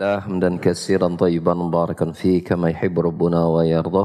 [0.00, 4.04] لله حمدا كثيرا طيبا مباركا فيه كما يحب ربنا ويرضى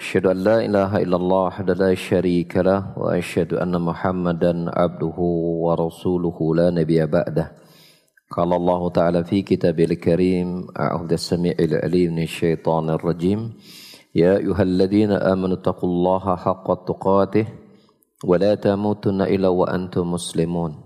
[0.00, 5.18] أشهد أن لا إله إلا الله وحده لا شريك له وأشهد أن محمدا عبده
[5.66, 7.52] ورسوله لا نبي بعده
[8.30, 13.40] قال الله تعالى في كتابه الكريم أعوذ السميع العليم من الشيطان الرجيم
[14.14, 17.46] يا أيها الذين آمنوا اتقوا الله حق تقاته
[18.24, 20.85] ولا تموتن إلا وأنتم مسلمون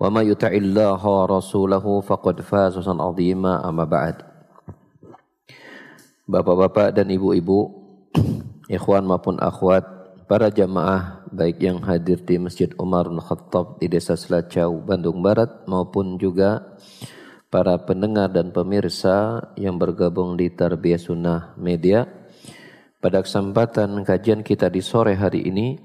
[0.00, 4.16] وما يطع الله ورسوله فقد فاز فوزا عظيما أما بعد
[6.24, 7.68] Bapak-bapak dan ibu-ibu,
[8.64, 9.84] ikhwan maupun akhwat,
[10.24, 15.68] para jamaah baik yang hadir di Masjid Umar bin Khattab di Desa Selacau, Bandung Barat
[15.68, 16.80] maupun juga
[17.52, 22.08] para pendengar dan pemirsa yang bergabung di Tarbiyah Sunnah Media.
[23.04, 25.76] Pada kesempatan kajian kita di sore hari ini,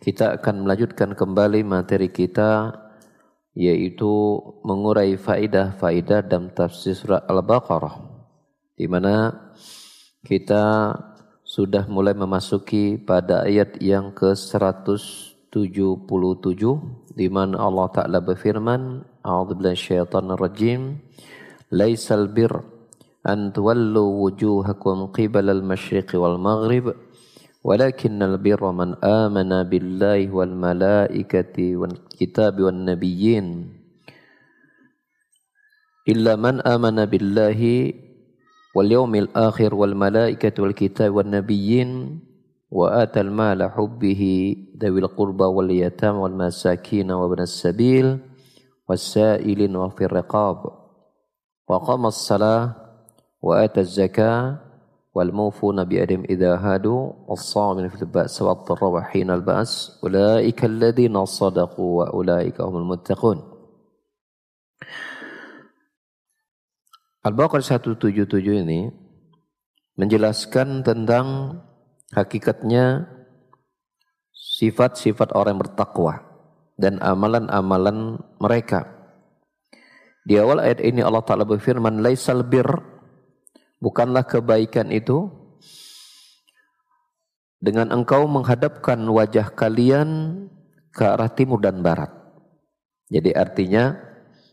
[0.00, 2.72] kita akan melanjutkan kembali materi kita
[3.55, 7.95] yaitu mengurai faidah-faidah dalam tafsir surah Al-Baqarah
[8.75, 9.31] di mana
[10.27, 10.91] kita
[11.45, 16.63] sudah mulai memasuki pada ayat yang ke-177
[17.15, 20.99] di mana Allah Taala berfirman A'udzubillahi syaitanir rajim.
[21.71, 22.51] Laisal bir
[23.23, 26.93] an tuwallu wujuhakum qibala al-masyriqi wal maghrib
[27.65, 33.45] ولكن البر من آمن بالله والملائكة والكتاب والنبيين.
[36.05, 37.61] إلا من آمن بالله
[38.75, 41.89] واليوم الآخر والملائكة والكتاب والنبيين
[42.71, 44.21] وآتى المال حبه
[44.77, 48.17] ذوي القربى واليتامى والمساكين وابن السبيل
[48.89, 50.57] والسائلين وفي الرقاب
[51.67, 52.63] وقام الصلاة
[53.41, 54.64] وآتى الزكاة
[55.15, 61.23] wal mawfuna bi adim idza hadu was-samin fil ba's wat tarwahin al ba's ulaika alladziina
[61.23, 63.55] wa ulaika humul muttaqun
[67.25, 68.85] Al-Baqarah 177 ini
[69.97, 71.57] menjelaskan tentang
[72.13, 73.09] hakikatnya
[74.29, 76.13] sifat-sifat orang yang bertakwa
[76.77, 78.85] dan amalan-amalan mereka.
[80.21, 82.67] Di awal ayat ini Allah Ta'ala berfirman, Laisal bir
[83.85, 85.29] Bukanlah kebaikan itu
[87.61, 90.09] dengan engkau menghadapkan wajah kalian
[90.89, 92.09] ke arah timur dan barat.
[93.13, 93.93] Jadi artinya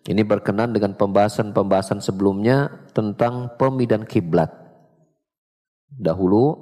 [0.05, 4.53] ini berkenan dengan pembahasan-pembahasan sebelumnya tentang pemindahan kiblat.
[5.89, 6.53] Dahulu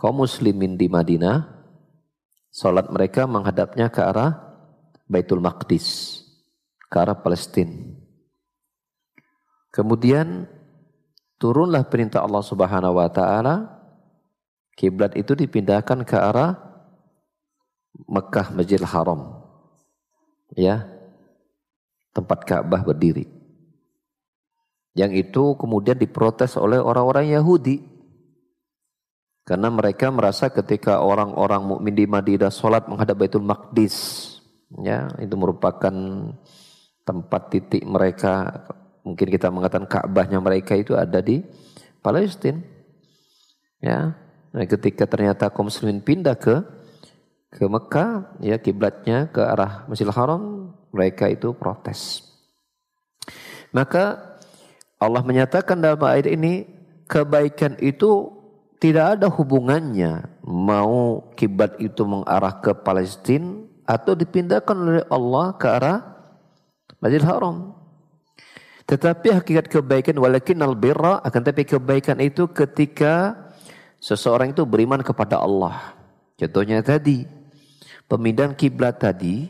[0.00, 1.44] kaum muslimin di Madinah
[2.48, 4.56] salat mereka menghadapnya ke arah
[5.04, 6.16] Baitul Maqdis,
[6.88, 7.92] ke arah Palestina.
[9.68, 10.48] Kemudian
[11.40, 13.80] turunlah perintah Allah Subhanahu wa taala
[14.76, 16.54] kiblat itu dipindahkan ke arah
[18.06, 19.40] Mekah Masjidil Haram.
[20.54, 20.86] Ya.
[22.10, 23.26] Tempat Ka'bah berdiri.
[24.98, 27.86] Yang itu kemudian diprotes oleh orang-orang Yahudi.
[29.46, 33.96] Karena mereka merasa ketika orang-orang mukmin di Madinah sholat menghadap Baitul Maqdis,
[34.78, 35.90] ya itu merupakan
[37.02, 38.62] tempat titik mereka
[39.06, 41.40] mungkin kita mengatakan Ka'bahnya mereka itu ada di
[42.00, 42.60] Palestina.
[43.80, 44.16] Ya.
[44.50, 46.60] Nah, ketika ternyata kaum muslimin pindah ke
[47.50, 52.22] ke Mekah, ya kiblatnya ke arah Masjidil Haram, mereka itu protes.
[53.74, 54.38] Maka
[54.98, 56.66] Allah menyatakan dalam ayat ini
[57.10, 58.30] kebaikan itu
[58.80, 65.98] tidak ada hubungannya mau kiblat itu mengarah ke Palestina atau dipindahkan oleh Allah ke arah
[67.02, 67.79] Masjidil Haram.
[68.90, 73.38] Tetapi hakikat kebaikan walakin al birra akan tapi kebaikan itu ketika
[74.02, 75.94] seseorang itu beriman kepada Allah.
[76.34, 77.22] Contohnya tadi
[78.10, 79.46] pemindahan kiblat tadi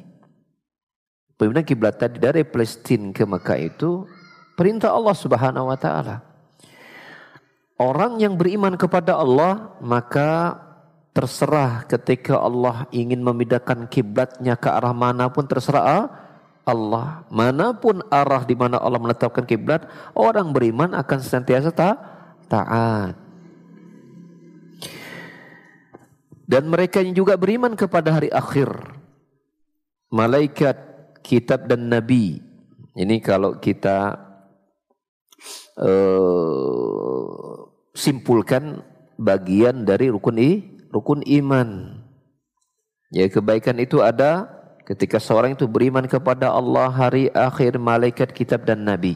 [1.41, 4.05] pemindahan kiblat tadi dari Palestina ke Mekah itu
[4.61, 6.21] perintah Allah Subhanahu wa taala.
[7.81, 10.61] Orang yang beriman kepada Allah maka
[11.17, 16.29] terserah ketika Allah ingin memindahkan kiblatnya ke arah mana pun terserah
[16.71, 17.27] Allah.
[17.29, 21.99] Mana pun arah di mana Allah menetapkan kiblat, orang beriman akan senantiasa ta
[22.47, 23.19] taat.
[26.51, 28.71] Dan mereka yang juga beriman kepada hari akhir.
[30.11, 30.75] Malaikat,
[31.23, 32.43] kitab dan nabi.
[32.99, 34.19] Ini kalau kita
[35.79, 37.55] uh,
[37.95, 38.83] simpulkan
[39.15, 40.51] bagian dari rukun i,
[40.91, 42.03] rukun iman.
[43.15, 44.60] Ya kebaikan itu ada
[44.91, 49.15] ketika seorang itu beriman kepada Allah, hari akhir, malaikat, kitab dan nabi.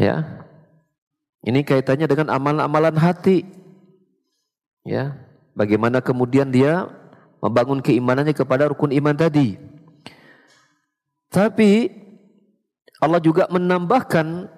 [0.00, 0.46] Ya.
[1.44, 3.44] Ini kaitannya dengan amalan-amalan hati.
[4.88, 5.12] Ya.
[5.52, 6.88] Bagaimana kemudian dia
[7.44, 9.60] membangun keimanannya kepada rukun iman tadi.
[11.28, 11.92] Tapi
[12.96, 14.48] Allah juga menambahkan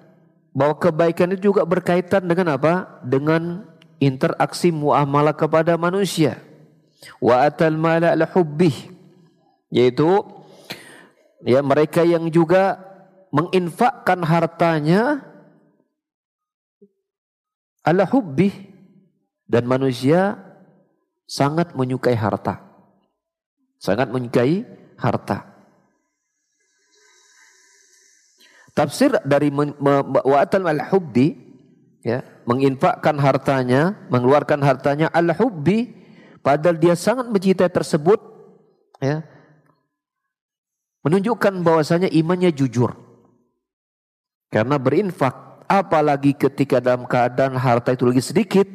[0.55, 3.03] bahwa kebaikan itu juga berkaitan dengan apa?
[3.03, 3.67] Dengan
[3.99, 6.50] interaksi muamalah kepada manusia.
[7.17, 8.73] Wa atal mala ala hubbih
[9.71, 10.21] yaitu
[11.47, 12.77] ya mereka yang juga
[13.31, 15.23] menginfakkan hartanya
[17.81, 18.51] ala hubbi
[19.47, 20.37] dan manusia
[21.25, 22.59] sangat menyukai harta.
[23.81, 24.67] Sangat menyukai
[24.99, 25.47] harta.
[28.71, 31.35] Tafsir dari wa'atal al-hubbi
[32.07, 36.00] ya, menginfakkan hartanya, mengeluarkan hartanya al-hubbi
[36.41, 38.19] padahal dia sangat mencintai tersebut
[39.01, 39.23] ya.
[41.01, 42.93] Menunjukkan bahwasanya imannya jujur.
[44.53, 48.67] Karena berinfak apalagi ketika dalam keadaan harta itu lagi sedikit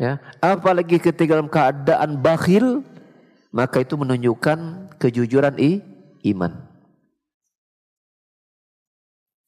[0.00, 2.80] ya apalagi ketika dalam keadaan bakhil
[3.52, 5.84] maka itu menunjukkan kejujuran i,
[6.32, 6.64] iman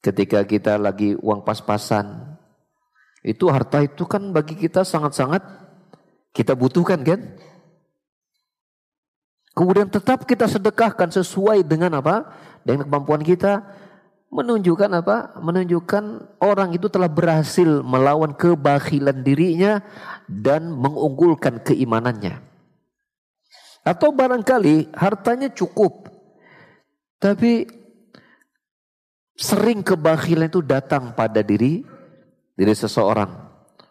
[0.05, 2.37] ketika kita lagi uang pas-pasan
[3.25, 5.41] itu harta itu kan bagi kita sangat-sangat
[6.35, 7.21] kita butuhkan kan
[9.55, 12.35] kemudian tetap kita sedekahkan sesuai dengan apa
[12.67, 13.63] dengan kemampuan kita
[14.35, 15.39] menunjukkan apa?
[15.39, 16.05] Menunjukkan
[16.43, 19.79] orang itu telah berhasil melawan kebakhilan dirinya
[20.27, 22.43] dan mengunggulkan keimanannya.
[23.87, 26.11] Atau barangkali hartanya cukup,
[27.23, 27.69] tapi
[29.39, 31.85] sering kebakhilan itu datang pada diri
[32.59, 33.44] diri seseorang.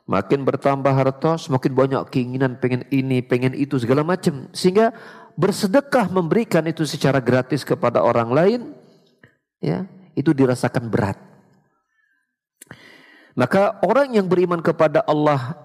[0.03, 4.51] Makin bertambah harta, semakin banyak keinginan pengen ini, pengen itu segala macam.
[4.51, 4.91] Sehingga
[5.39, 8.61] bersedekah memberikan itu secara gratis kepada orang lain,
[9.63, 11.15] ya itu dirasakan berat.
[13.33, 15.55] Maka orang yang beriman kepada Allah,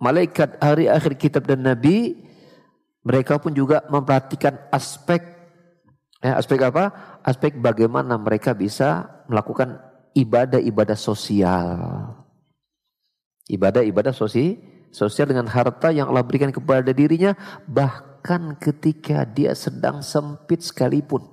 [0.00, 2.16] malaikat, hari akhir kitab dan nabi,
[3.04, 5.20] mereka pun juga memperhatikan aspek
[6.22, 7.18] ya, aspek apa?
[7.20, 9.78] Aspek bagaimana mereka bisa melakukan
[10.16, 12.21] ibadah-ibadah sosial.
[13.50, 14.60] Ibadah-ibadah sosial,
[14.94, 17.34] sosial dengan harta yang Allah berikan kepada dirinya
[17.66, 21.26] bahkan ketika dia sedang sempit sekalipun.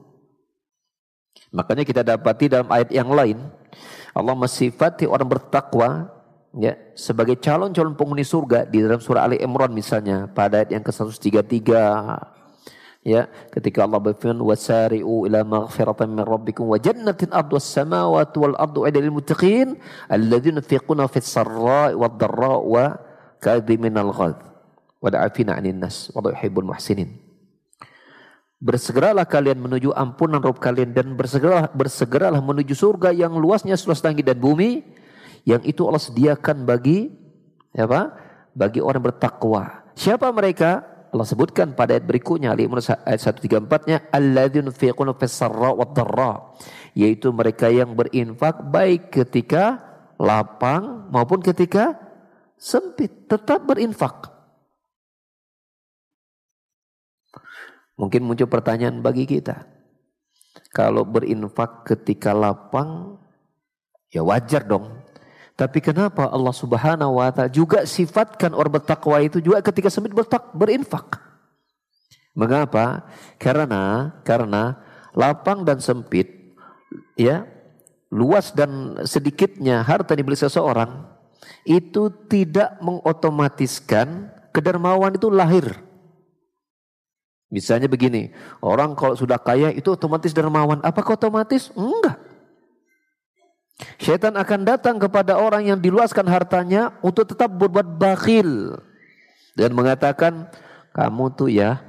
[1.54, 3.38] Makanya kita dapati dalam ayat yang lain
[4.14, 6.10] Allah mensifati orang bertakwa
[6.58, 11.70] ya sebagai calon-calon penghuni surga di dalam surah Ali Imran misalnya pada ayat yang ke-133
[13.04, 18.84] ya ketika Allah berfirman wasari'u ila maghfiratan min rabbikum wa jannatin ardhas samawati wal ardu
[18.88, 19.80] lil muttaqin
[20.12, 22.84] alladzina yunfiquna fis sarra'i wad dharra'i wa
[23.40, 24.40] kadhiminal ghadh
[25.00, 27.30] wa da'afina 'anil nas wa yuhibbul muhsinin
[28.60, 34.28] Bersegeralah kalian menuju ampunan Rob kalian dan bersegeralah, bersegeralah menuju surga yang luasnya seluas langit
[34.28, 34.84] dan bumi
[35.48, 37.08] yang itu Allah sediakan bagi
[37.72, 38.12] apa?
[38.52, 39.88] Bagi orang bertakwa.
[39.96, 40.84] Siapa mereka?
[41.10, 46.54] Allah sebutkan pada ayat berikutnya Ali Imran ayat 134-nya alladzina yunfiquna fis sarra wad dharra
[46.94, 49.82] yaitu mereka yang berinfak baik ketika
[50.22, 51.98] lapang maupun ketika
[52.60, 54.30] sempit tetap berinfak.
[58.00, 59.68] Mungkin muncul pertanyaan bagi kita.
[60.72, 63.20] Kalau berinfak ketika lapang,
[64.14, 65.04] ya wajar dong.
[65.60, 70.56] Tapi kenapa Allah subhanahu wa ta'ala juga sifatkan orang bertakwa itu juga ketika sempit bertak,
[70.56, 71.20] berinfak.
[72.32, 73.04] Mengapa?
[73.36, 74.80] Karena karena
[75.12, 76.56] lapang dan sempit
[77.20, 77.44] ya
[78.08, 81.04] luas dan sedikitnya harta dibeli seseorang
[81.68, 85.76] itu tidak mengotomatiskan kedermawan itu lahir.
[87.52, 88.32] Misalnya begini,
[88.64, 90.80] orang kalau sudah kaya itu otomatis dermawan.
[90.88, 91.68] Apakah otomatis?
[91.76, 92.29] Enggak.
[93.96, 98.76] Syaitan akan datang kepada orang yang diluaskan hartanya untuk tetap berbuat bakhil
[99.56, 100.52] dan mengatakan
[100.92, 101.80] kamu tuh ya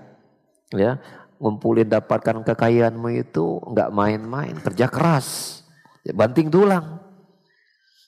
[0.70, 1.02] ya
[1.40, 5.61] ngumpulin dapatkan kekayaanmu itu enggak main-main, kerja keras,
[6.04, 7.00] ya, banting tulang.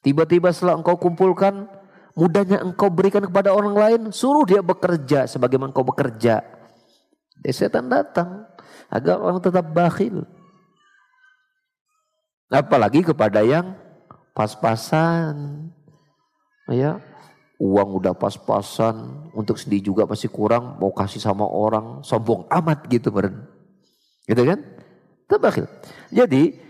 [0.05, 1.65] Tiba-tiba setelah engkau kumpulkan,
[2.13, 6.45] mudahnya engkau berikan kepada orang lain, suruh dia bekerja sebagaimana engkau bekerja.
[7.49, 8.45] Setan datang
[8.93, 10.29] agar orang tetap bakhil.
[12.53, 13.73] Apalagi kepada yang
[14.37, 15.67] pas-pasan.
[16.69, 17.01] Ya,
[17.57, 23.11] uang udah pas-pasan, untuk sendiri juga masih kurang, mau kasih sama orang, sombong amat gitu
[23.11, 23.49] meren.
[24.29, 24.59] Gitu kan?
[25.27, 25.67] Tetap bakhil.
[26.13, 26.61] Jadi,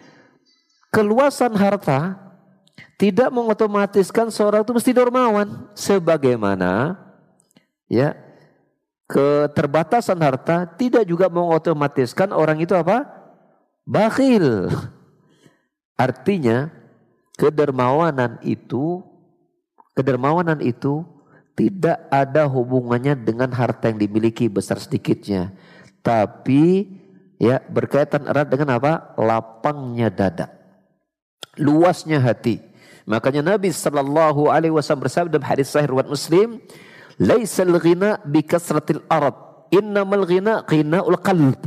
[0.92, 2.20] keluasan harta
[3.00, 6.94] tidak mengotomatiskan seorang itu mesti dermawan sebagaimana
[7.90, 8.14] ya
[9.10, 13.08] keterbatasan harta tidak juga mengotomatiskan orang itu apa?
[13.82, 14.70] bakhil.
[15.96, 16.72] Artinya
[17.36, 19.02] kedermawanan itu
[19.92, 21.04] kedermawanan itu
[21.52, 25.52] tidak ada hubungannya dengan harta yang dimiliki besar sedikitnya,
[26.00, 26.88] tapi
[27.36, 29.12] ya berkaitan erat dengan apa?
[29.20, 30.48] lapangnya dada,
[31.60, 32.64] luasnya hati.
[33.04, 36.62] Makanya Nabi Shallallahu Alaihi Wasallam bersabda dalam hadis Sahih riwayat Muslim,
[37.18, 39.34] "Laisal ghina bi kasratil arad,
[39.74, 41.60] innamal ghina ghinaul qalb."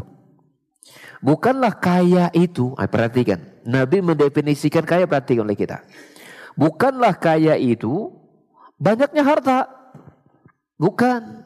[1.19, 3.54] Bukanlah kaya itu, ah, perhatikan.
[3.65, 5.81] Nabi mendefinisikan kaya perhatikan oleh kita.
[6.53, 8.13] Bukanlah kaya itu
[8.77, 9.59] banyaknya harta.
[10.77, 11.43] Bukan.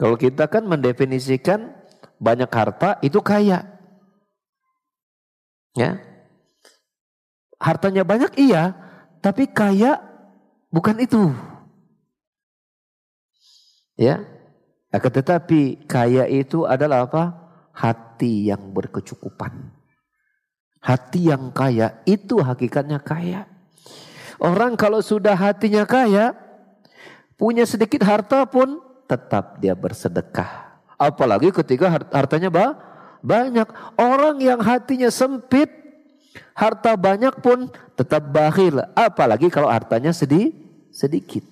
[0.00, 1.70] Kalau kita kan mendefinisikan
[2.18, 3.62] banyak harta itu kaya.
[5.76, 6.00] Ya.
[7.60, 8.74] Hartanya banyak iya,
[9.20, 10.00] tapi kaya
[10.72, 11.30] bukan itu.
[14.00, 14.24] Ya.
[14.94, 17.22] Akan tetapi kaya itu adalah apa?
[17.74, 19.83] Hati yang berkecukupan.
[20.84, 23.48] Hati yang kaya itu hakikatnya kaya.
[24.36, 26.36] Orang kalau sudah hatinya kaya,
[27.40, 30.76] punya sedikit harta pun tetap dia bersedekah.
[31.00, 32.76] Apalagi ketika hartanya bah,
[33.24, 33.64] banyak.
[33.96, 35.72] Orang yang hatinya sempit,
[36.52, 38.84] harta banyak pun tetap bakhil.
[38.92, 40.52] Apalagi kalau hartanya sedih,
[40.92, 41.42] sedikit.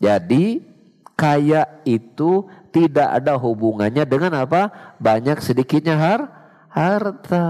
[0.00, 0.64] Jadi
[1.12, 4.96] kaya itu tidak ada hubungannya dengan apa?
[4.96, 6.20] Banyak sedikitnya har
[6.72, 7.46] harta.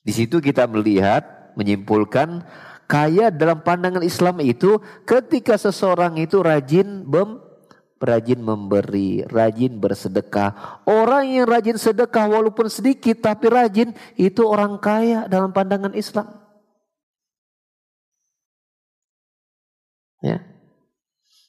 [0.00, 2.44] Di situ kita melihat, menyimpulkan
[2.90, 7.38] kaya dalam pandangan Islam itu ketika seseorang itu rajin mem,
[8.00, 10.82] rajin memberi, rajin bersedekah.
[10.88, 16.26] Orang yang rajin sedekah walaupun sedikit tapi rajin itu orang kaya dalam pandangan Islam.
[20.24, 20.42] Ya.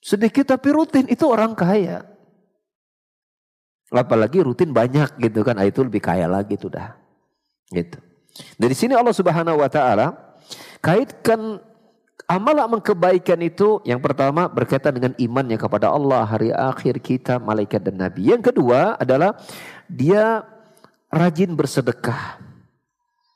[0.04, 2.04] Sedikit tapi rutin itu orang kaya.
[3.92, 6.96] Apalagi rutin banyak gitu kan, ah, itu lebih kaya lagi tuh dah.
[7.68, 8.11] Gitu.
[8.56, 10.38] Dari sini Allah Subhanahu wa taala
[10.80, 11.60] kaitkan
[12.32, 18.00] amal-amal kebaikan itu yang pertama berkaitan dengan imannya kepada Allah, hari akhir kita, malaikat dan
[18.00, 18.32] nabi.
[18.32, 19.36] Yang kedua adalah
[19.92, 20.48] dia
[21.12, 22.40] rajin bersedekah.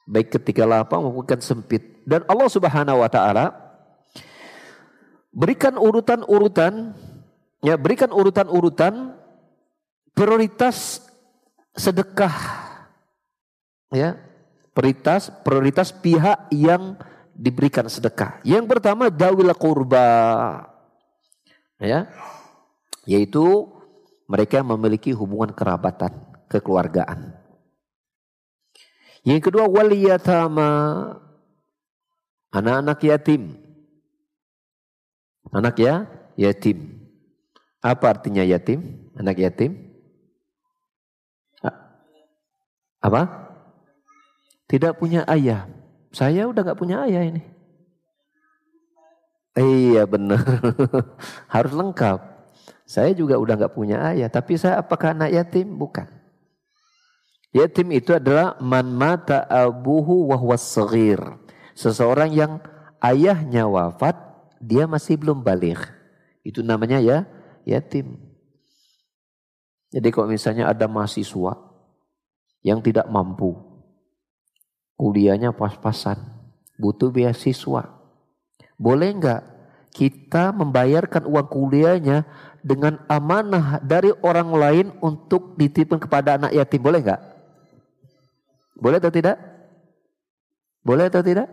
[0.07, 2.05] Baik ketika lapang maupun sempit.
[2.07, 3.51] Dan Allah Subhanahu wa taala
[5.35, 6.95] berikan urutan-urutan
[7.59, 9.11] ya berikan urutan-urutan
[10.15, 11.03] prioritas
[11.75, 12.31] sedekah
[13.91, 14.15] ya
[14.75, 16.99] prioritas prioritas pihak yang
[17.31, 18.43] diberikan sedekah.
[18.43, 20.07] Yang pertama dawil kurba.
[21.79, 22.11] Ya.
[23.07, 23.71] Yaitu
[24.27, 26.11] mereka memiliki hubungan kerabatan,
[26.51, 27.39] kekeluargaan.
[29.23, 30.69] Yang kedua waliyatama
[32.51, 33.57] anak-anak yatim.
[35.55, 36.99] Anak ya yatim.
[37.79, 39.07] Apa artinya yatim?
[39.15, 39.95] Anak yatim?
[42.99, 43.44] Apa?
[44.65, 45.69] Tidak punya ayah.
[46.09, 47.43] Saya udah gak punya ayah ini.
[49.55, 50.41] Iya benar.
[51.53, 52.19] Harus lengkap.
[52.85, 54.27] Saya juga udah gak punya ayah.
[54.27, 55.69] Tapi saya apakah anak yatim?
[55.75, 56.07] Bukan.
[57.55, 60.75] Yatim itu adalah man mata abuhu wahwas.
[61.75, 62.59] Seseorang yang
[62.99, 64.15] ayahnya wafat,
[64.59, 65.79] dia masih belum balik.
[66.43, 67.23] Itu namanya ya
[67.63, 68.19] yatim.
[69.95, 71.55] Jadi kalau misalnya ada mahasiswa
[72.59, 73.55] yang tidak mampu,
[74.95, 76.19] kuliahnya pas-pasan,
[76.79, 77.91] butuh beasiswa.
[78.75, 79.41] Boleh enggak
[79.95, 82.27] kita membayarkan uang kuliahnya
[82.59, 86.83] dengan amanah dari orang lain untuk dititipkan kepada anak yatim?
[86.83, 87.21] Boleh enggak?
[88.75, 89.39] Boleh atau tidak?
[90.83, 91.47] Boleh atau tidak?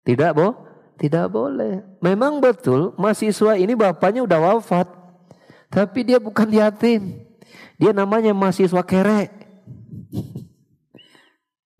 [0.00, 0.56] Tidak, Bo?
[0.96, 2.00] Tidak boleh.
[2.00, 4.88] Memang betul mahasiswa ini bapaknya udah wafat.
[5.70, 7.24] Tapi dia bukan yatim.
[7.80, 9.32] Dia namanya mahasiswa kere.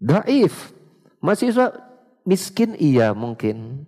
[0.00, 0.72] Daif.
[1.20, 1.76] Mahasiswa
[2.24, 3.84] miskin iya mungkin.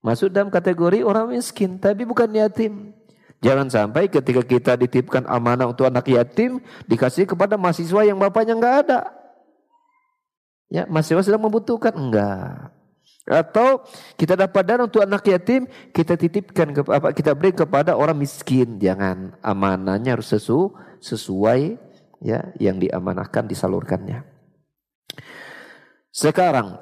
[0.00, 1.76] Masuk dalam kategori orang miskin.
[1.76, 2.96] Tapi bukan yatim.
[3.44, 6.64] Jangan sampai ketika kita ditipkan amanah untuk anak yatim.
[6.88, 9.00] Dikasih kepada mahasiswa yang bapaknya enggak ada.
[10.72, 11.92] Ya, mahasiswa sedang membutuhkan.
[11.92, 12.72] Enggak.
[13.28, 13.84] Atau
[14.16, 18.80] kita dapat dana untuk anak yatim, kita titipkan ke, apa kita beri kepada orang miskin.
[18.80, 20.72] Jangan amanahnya harus sesu,
[21.04, 21.76] sesuai
[22.24, 24.29] ya yang diamanahkan disalurkannya.
[26.10, 26.78] Sekarang,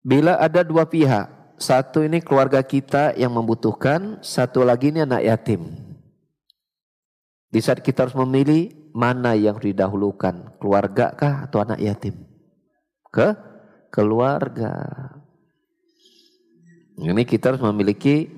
[0.00, 5.62] bila ada dua pihak, satu ini keluarga kita yang membutuhkan, satu lagi ini anak yatim.
[7.50, 12.14] Di saat kita harus memilih mana yang didahulukan, keluarga kah atau anak yatim?
[13.10, 13.34] Ke
[13.90, 14.86] keluarga.
[16.94, 18.30] Ini kita harus memiliki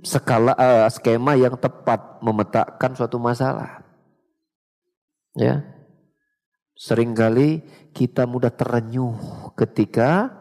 [0.00, 3.84] skala uh, skema yang tepat memetakan suatu masalah.
[5.36, 5.64] Ya.
[6.74, 7.62] Seringkali
[7.94, 9.14] kita mudah terenyuh
[9.54, 10.34] ketika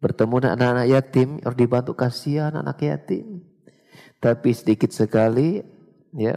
[0.00, 3.44] bertemu anak-anak yatim, harus dibantu kasihan anak yatim.
[4.18, 5.60] Tapi sedikit sekali
[6.16, 6.34] ya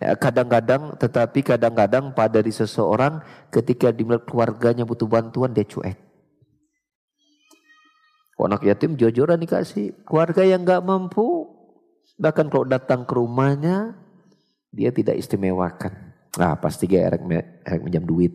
[0.00, 3.20] Ya, kadang-kadang, tetapi kadang-kadang pada di seseorang
[3.52, 5.98] ketika di keluarganya butuh bantuan dia cuek.
[8.40, 9.92] Anak yatim jojoran dikasih.
[10.08, 11.44] Keluarga yang nggak mampu,
[12.16, 13.92] bahkan kalau datang ke rumahnya,
[14.72, 16.09] dia tidak istimewakan.
[16.38, 17.22] Nah pasti dia erek,
[17.66, 18.30] erek minjam duit.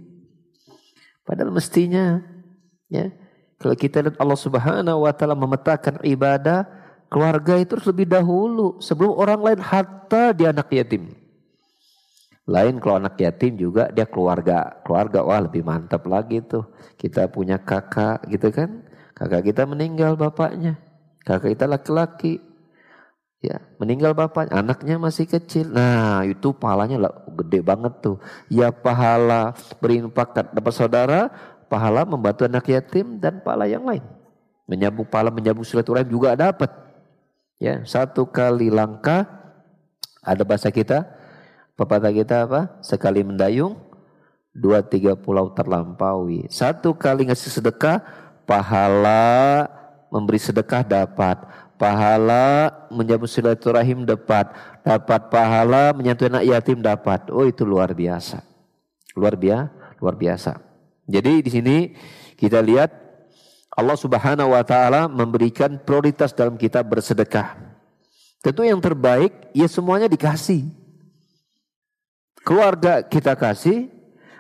[1.23, 2.19] Padahal mestinya,
[2.91, 3.09] ya
[3.55, 6.67] kalau kita lihat Allah Subhanahu Wa Taala memetakan ibadah,
[7.07, 11.15] keluarga itu harus lebih dahulu sebelum orang lain hatta dia anak yatim.
[12.45, 14.83] Lain kalau anak yatim juga dia keluarga.
[14.85, 16.69] Keluarga wah lebih mantap lagi tuh.
[16.93, 18.85] Kita punya kakak gitu kan.
[19.17, 20.77] Kakak kita meninggal bapaknya.
[21.25, 22.37] Kakak kita laki-laki.
[23.45, 25.69] Ya, meninggal bapaknya, anaknya masih kecil.
[25.69, 28.17] Nah, itu pahalanya lah gede banget tuh.
[28.49, 31.29] Ya pahala berinfak dapat saudara,
[31.69, 34.01] pahala membantu anak yatim dan pahala yang lain.
[34.65, 36.73] Menyambung pahala menyambung silaturahim juga dapat.
[37.61, 39.29] Ya, satu kali langkah
[40.25, 41.05] ada bahasa kita
[41.75, 42.79] Pepatah kita apa?
[42.79, 43.75] Sekali mendayung,
[44.55, 46.47] dua tiga pulau terlampaui.
[46.47, 47.99] Satu kali ngasih sedekah,
[48.47, 49.67] pahala
[50.07, 51.43] memberi sedekah dapat.
[51.75, 54.51] Pahala menyambut silaturahim dapat.
[54.85, 57.27] Dapat pahala menyentuh anak yatim dapat.
[57.31, 58.39] Oh itu luar biasa.
[59.15, 60.51] Luar biasa, luar biasa.
[61.05, 61.77] Jadi di sini
[62.35, 62.91] kita lihat
[63.75, 67.59] Allah Subhanahu wa taala memberikan prioritas dalam kita bersedekah.
[68.39, 70.85] Tentu yang terbaik ya semuanya dikasih
[72.45, 73.89] keluarga kita kasih,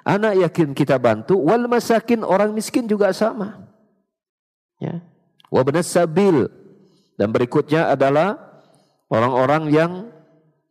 [0.05, 3.65] anak yakin kita bantu, wal masakin orang miskin juga sama.
[4.77, 5.01] Ya.
[5.49, 6.47] Wa sabil.
[7.15, 8.37] Dan berikutnya adalah
[9.07, 9.91] orang-orang yang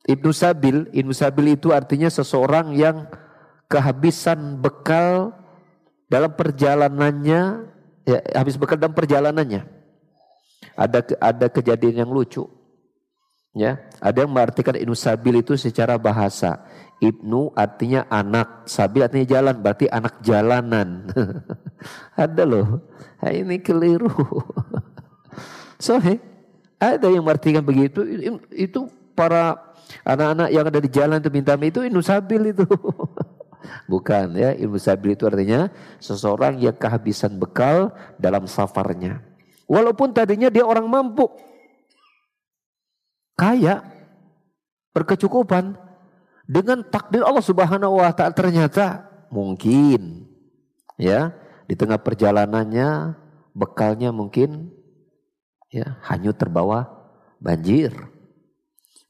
[0.04, 0.92] Ibnu Sabil.
[0.92, 3.08] Ibnu Sabil itu artinya seseorang yang
[3.72, 5.32] kehabisan bekal
[6.12, 7.42] dalam perjalanannya,
[8.04, 9.64] ya, habis bekal dalam perjalanannya.
[10.76, 12.44] Ada ada kejadian yang lucu.
[13.54, 16.60] Ya, ada yang mengartikan Ibnu Sabil itu secara bahasa.
[16.98, 21.06] Ibnu artinya anak, sabil artinya jalan, berarti anak jalanan.
[22.18, 22.82] ada loh,
[23.22, 24.10] nah, ini keliru.
[25.84, 26.18] so, hey,
[26.84, 28.04] ada yang mengartikan begitu,
[28.52, 29.56] itu para
[30.04, 32.66] anak-anak yang ada di jalan itu minta itu Ibnu Sabil itu.
[33.90, 39.24] Bukan ya, Ibnu Sabil itu artinya seseorang yang kehabisan bekal dalam safarnya.
[39.64, 41.32] Walaupun tadinya dia orang mampu,
[43.32, 43.80] kaya,
[44.92, 45.80] berkecukupan,
[46.44, 50.28] dengan takdir Allah Subhanahu wa taala ternyata mungkin
[51.00, 51.32] ya.
[51.64, 53.16] Di tengah perjalanannya
[53.56, 54.68] bekalnya mungkin
[55.74, 56.86] ya hanyut terbawa
[57.42, 57.90] banjir.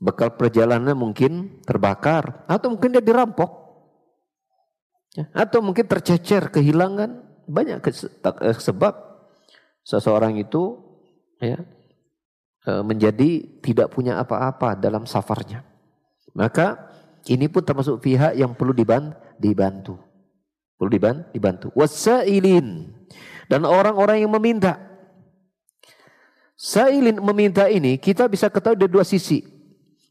[0.00, 3.64] Bekal perjalanannya mungkin terbakar atau mungkin dia dirampok.
[5.14, 8.94] Ya, atau mungkin tercecer, kehilangan banyak eh, sebab
[9.86, 10.80] seseorang itu
[11.38, 11.62] ya
[12.66, 15.62] eh, menjadi tidak punya apa-apa dalam safarnya.
[16.34, 16.90] Maka
[17.30, 19.96] ini pun termasuk pihak yang perlu dibantu.
[20.74, 20.90] Perlu
[21.30, 21.70] dibantu.
[21.78, 22.90] Wasailin.
[23.46, 24.93] Dan orang-orang yang meminta.
[26.54, 29.42] Sailin meminta ini kita bisa ketahui dari dua sisi.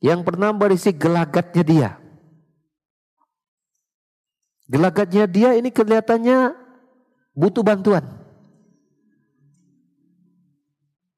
[0.04, 1.90] Yang pertama dari sisi gelagatnya dia.
[4.68, 6.56] Gelagatnya dia ini kelihatannya
[7.32, 8.04] butuh bantuan.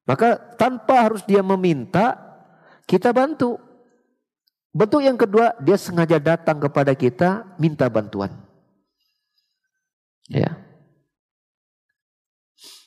[0.06, 2.14] Maka tanpa harus dia meminta,
[2.86, 3.58] kita bantu.
[4.70, 8.30] Bentuk yang kedua, dia sengaja datang kepada kita minta bantuan.
[10.30, 10.62] Ya.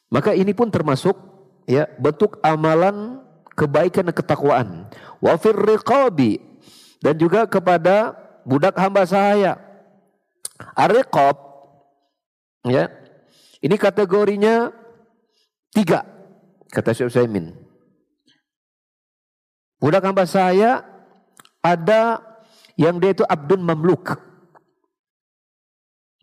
[0.06, 1.16] Maka ini pun termasuk
[1.68, 3.20] ya bentuk amalan
[3.52, 4.68] kebaikan dan ketakwaan.
[5.20, 6.40] Wa riqabi
[7.04, 8.16] dan juga kepada
[8.48, 9.60] budak hamba saya.
[10.74, 11.36] Ariqab
[12.66, 12.90] ya.
[13.58, 14.70] Ini kategorinya
[15.74, 16.06] tiga
[16.70, 17.52] kata Syekh Utsaimin.
[19.78, 20.82] Budak hamba saya
[21.62, 22.22] ada
[22.78, 24.18] yang dia itu Abdul Mamluk.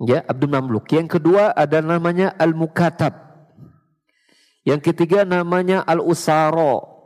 [0.03, 0.87] Ya, Abdul Mamluk.
[0.91, 3.24] Yang kedua ada namanya Al-Mukatab.
[4.65, 6.97] Yang ketiga namanya Al-Usaro.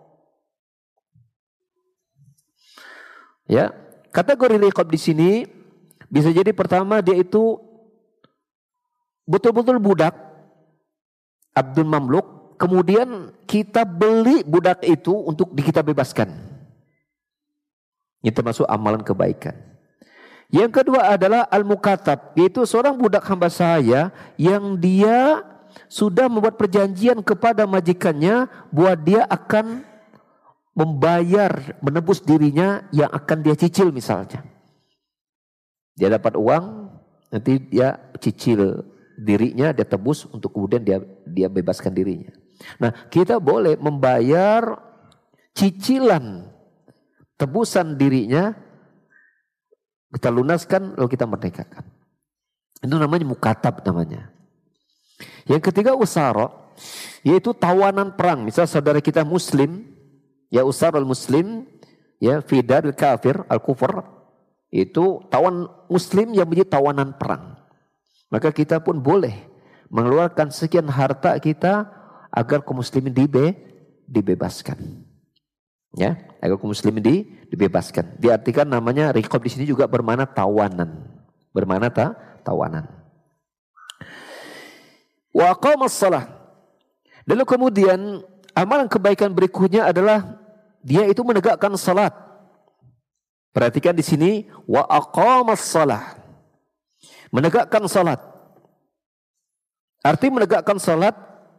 [3.49, 3.75] Ya,
[4.15, 5.31] kategori riqab di sini
[6.07, 7.59] bisa jadi pertama dia itu
[9.27, 10.15] betul-betul budak
[11.51, 16.31] Abdul Mamluk, kemudian kita beli budak itu untuk kita bebaskan.
[18.23, 19.57] Ini termasuk amalan kebaikan.
[20.49, 25.45] Yang kedua adalah al-mukatab, yaitu seorang budak hamba saya yang dia
[25.91, 29.85] sudah membuat perjanjian kepada majikannya bahwa dia akan
[30.73, 34.45] membayar, menebus dirinya yang akan dia cicil misalnya.
[35.99, 36.87] Dia dapat uang,
[37.33, 38.87] nanti dia cicil
[39.19, 42.31] dirinya, dia tebus untuk kemudian dia dia bebaskan dirinya.
[42.79, 44.79] Nah, kita boleh membayar
[45.55, 46.47] cicilan
[47.39, 48.55] tebusan dirinya
[50.09, 51.85] kita lunaskan lalu kita merdekakan.
[52.81, 54.28] Itu namanya mukatab namanya.
[55.49, 56.53] Yang ketiga usara
[57.25, 58.45] yaitu tawanan perang.
[58.45, 59.83] Misal saudara kita muslim,
[60.47, 61.67] ya usar al muslim,
[62.21, 64.05] ya fidar al kafir al kufur
[64.69, 67.57] itu tawan muslim yang menjadi tawanan perang.
[68.29, 69.33] Maka kita pun boleh
[69.89, 71.89] mengeluarkan sekian harta kita
[72.29, 73.57] agar kaum muslimin dibe,
[74.05, 74.77] dibebaskan.
[75.97, 77.15] Ya, agar kaum muslimin di,
[77.49, 78.21] dibebaskan.
[78.21, 81.09] Diartikan namanya rikob di sini juga bermana tawanan.
[81.49, 82.13] Bermana ta,
[82.45, 82.98] tawanan.
[85.39, 86.27] Wa aqamas salah.
[87.23, 88.19] Lalu kemudian
[88.51, 90.35] amalan kebaikan berikutnya adalah
[90.83, 92.11] dia itu menegakkan salat.
[93.55, 94.31] Perhatikan di sini
[94.67, 96.19] wa aqamas salah.
[97.31, 98.19] Menegakkan salat.
[100.03, 101.15] Arti menegakkan salat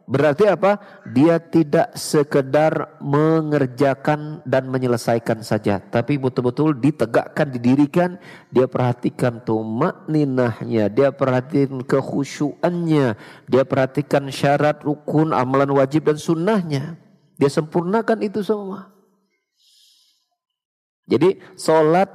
[0.09, 0.81] Berarti apa?
[1.07, 5.79] Dia tidak sekedar mengerjakan dan menyelesaikan saja.
[5.79, 8.19] Tapi betul-betul ditegakkan, didirikan.
[8.51, 10.91] Dia perhatikan tumak ninahnya.
[10.91, 13.15] Dia perhatikan kekhusyuannya.
[13.47, 16.99] Dia perhatikan syarat, rukun, amalan wajib dan sunnahnya.
[17.39, 18.91] Dia sempurnakan itu semua.
[21.09, 22.07] Jadi sholat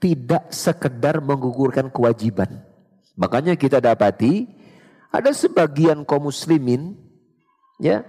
[0.00, 2.64] tidak sekedar menggugurkan kewajiban.
[3.20, 4.48] Makanya kita dapati
[5.12, 7.09] ada sebagian kaum muslimin
[7.80, 8.04] Ya.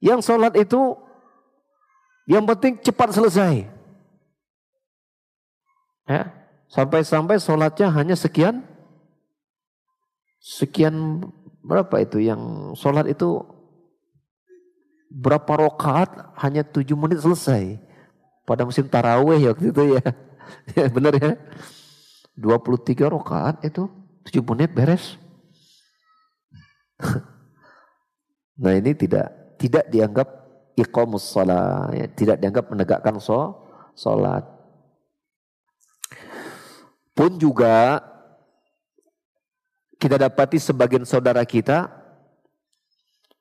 [0.00, 0.96] Yang sholat itu
[2.24, 3.68] yang penting cepat selesai.
[6.08, 6.22] Ya.
[6.72, 8.64] Sampai-sampai sholatnya hanya sekian
[10.40, 11.24] sekian
[11.64, 13.40] berapa itu yang sholat itu
[15.08, 17.78] berapa rokaat hanya tujuh menit selesai
[18.44, 20.04] pada musim taraweh waktu itu ya,
[20.76, 21.32] ya benar ya
[22.36, 23.88] 23 rokaat itu
[24.28, 25.16] tujuh menit beres
[28.60, 30.28] Nah ini tidak tidak dianggap
[30.78, 34.42] iqamus salat, ya, tidak dianggap menegakkan so, salat.
[37.14, 38.02] Pun juga
[39.98, 42.04] kita dapati sebagian saudara kita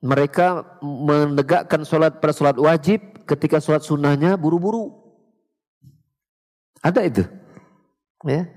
[0.04, 4.92] mereka menegakkan sholat pada sholat wajib ketika sholat sunnahnya buru-buru.
[6.84, 7.24] Ada itu.
[8.28, 8.52] Ya.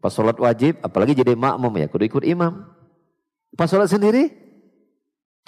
[0.00, 2.68] Pas sholat wajib, apalagi jadi makmum ya, kudu ikut imam.
[3.56, 4.32] Pas sholat sendiri,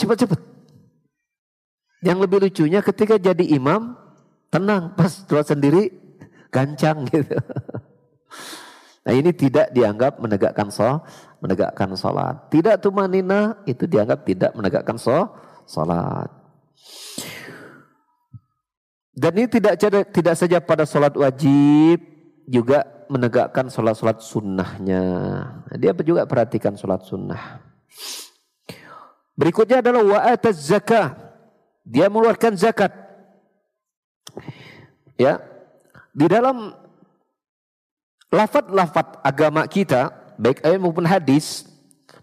[0.01, 0.52] cepat-cepat.
[2.03, 3.95] Yang lebih lucunya ketika jadi imam,
[4.51, 5.95] tenang, pas sholat sendiri,
[6.51, 7.37] gancang gitu.
[9.03, 11.03] Nah ini tidak dianggap menegakkan sholat,
[11.43, 12.47] menegakkan sholat.
[12.55, 14.95] Tidak tumanina itu dianggap tidak menegakkan
[15.67, 16.31] sholat.
[19.11, 19.75] Dan ini tidak
[20.15, 21.99] tidak saja pada sholat wajib,
[22.47, 25.05] juga menegakkan sholat-sholat sunnahnya.
[25.77, 27.61] Dia juga perhatikan sholat sunnah.
[29.37, 31.32] Berikutnya adalah wa'ataz zakah.
[31.83, 32.95] Dia mengeluarkan zakat.
[35.19, 35.43] Ya.
[36.13, 36.77] Di dalam
[38.33, 41.69] lafat-lafat agama kita, baik ayat maupun hadis,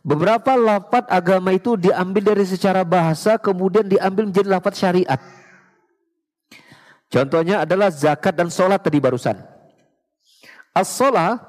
[0.02, 5.19] beberapa lafat agama itu diambil dari secara bahasa kemudian diambil menjadi lafat syariat.
[7.10, 9.38] Contohnya adalah zakat dan sholat tadi barusan.
[10.74, 11.41] As-sholat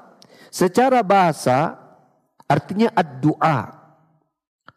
[0.49, 1.77] secara bahasa
[2.49, 3.80] artinya ad-du'a.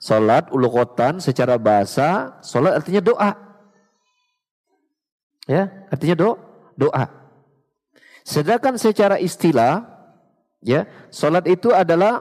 [0.05, 3.33] Salat ulukotan secara bahasa, salat artinya doa.
[5.49, 6.31] Ya, artinya do,
[6.77, 7.09] doa.
[8.21, 9.81] Sedangkan secara istilah,
[10.61, 12.21] ya, salat itu adalah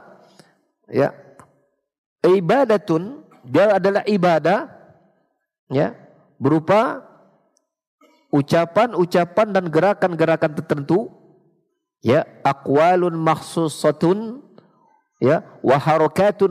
[0.88, 1.12] ya
[2.24, 4.72] ibadatun, dia adalah ibadah
[5.68, 5.92] ya,
[6.40, 7.04] berupa
[8.32, 11.12] ucapan-ucapan dan gerakan-gerakan tertentu
[12.00, 14.40] ya aqwalun makhsusatun
[15.20, 16.50] ya wa harakatun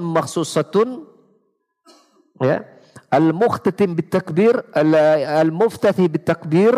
[2.40, 2.64] ya
[3.12, 6.72] al-mukhtatim bitakbir al-muftathi bitakbir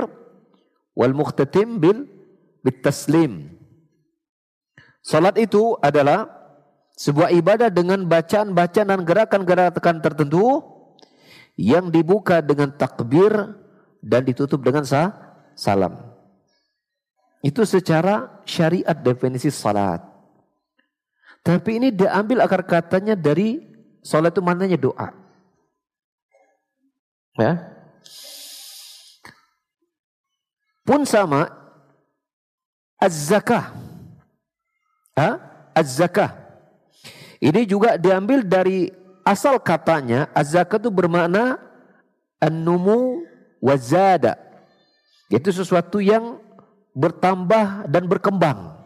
[0.99, 2.11] wal mukhtatim bil
[2.65, 3.55] bitaslim
[5.05, 6.45] salat itu adalah
[6.95, 10.63] sebuah ibadah dengan bacaan-bacaan dan gerakan-gerakan tertentu
[11.59, 13.31] yang dibuka dengan takbir
[14.03, 15.15] dan ditutup dengan sah,
[15.55, 15.95] salam.
[17.45, 20.03] Itu secara syariat definisi salat.
[21.45, 23.61] Tapi ini diambil akar katanya dari
[24.01, 25.13] salat itu maknanya doa.
[27.35, 27.59] Ya.
[30.85, 31.51] Pun sama
[33.01, 33.75] az-zakah.
[35.75, 36.31] Az-zakah.
[37.43, 38.93] Ini juga diambil dari
[39.27, 41.59] asal katanya az-zakat itu bermakna
[42.39, 43.25] an-numu
[43.59, 44.39] wazada.
[45.33, 46.39] Itu sesuatu yang
[46.95, 48.77] bertambah dan berkembang.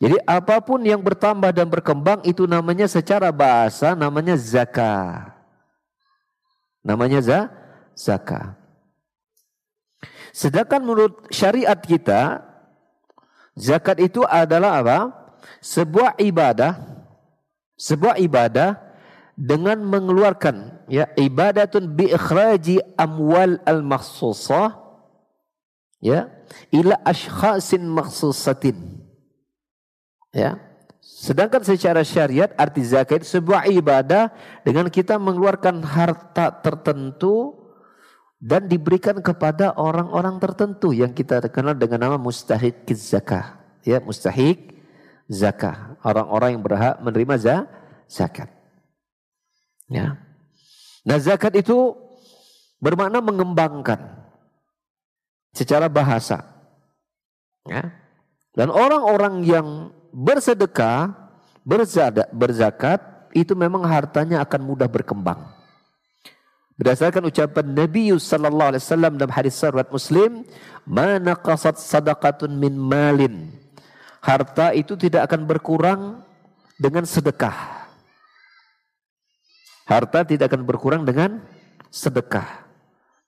[0.00, 5.41] Jadi apa pun yang bertambah dan berkembang itu namanya secara bahasa namanya zakat.
[6.82, 7.40] Namanya za,
[7.94, 8.58] zakat.
[10.34, 12.42] Sedangkan menurut syariat kita
[13.54, 14.98] zakat itu adalah apa?
[15.62, 16.92] Sebuah ibadah
[17.82, 18.78] sebuah ibadah
[19.34, 24.78] dengan mengeluarkan ya ibadatun bi ikhraji amwal al makhsusah
[25.98, 26.30] ya
[26.70, 29.02] ila ashkhasin makhsusatin
[30.32, 30.56] Ya.
[31.22, 34.34] Sedangkan secara syariat arti zakat itu sebuah ibadah
[34.66, 37.54] dengan kita mengeluarkan harta tertentu
[38.42, 43.54] dan diberikan kepada orang-orang tertentu yang kita kenal dengan nama mustahik zakah.
[43.86, 44.82] Ya, mustahik
[45.30, 45.94] zakah.
[46.02, 47.62] Orang-orang yang berhak menerima
[48.10, 48.50] zakat.
[49.86, 50.18] Ya.
[51.06, 51.94] Nah, zakat itu
[52.82, 54.26] bermakna mengembangkan
[55.54, 56.42] secara bahasa.
[57.62, 57.94] Ya.
[58.58, 59.68] Dan orang-orang yang
[60.12, 61.16] bersedekah,
[61.64, 63.00] berzada, berzakat,
[63.32, 65.40] itu memang hartanya akan mudah berkembang.
[66.76, 70.44] Berdasarkan ucapan Nabi sallallahu alaihi wasallam dalam hadis riwayat Muslim,
[70.84, 73.52] "Mana qasat sadaqatun min malin."
[74.22, 76.22] Harta itu tidak akan berkurang
[76.78, 77.86] dengan sedekah.
[79.86, 81.42] Harta tidak akan berkurang dengan
[81.90, 82.66] sedekah.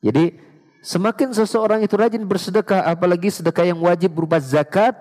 [0.00, 0.38] Jadi
[0.82, 4.94] semakin seseorang itu rajin bersedekah, apalagi sedekah yang wajib berupa zakat,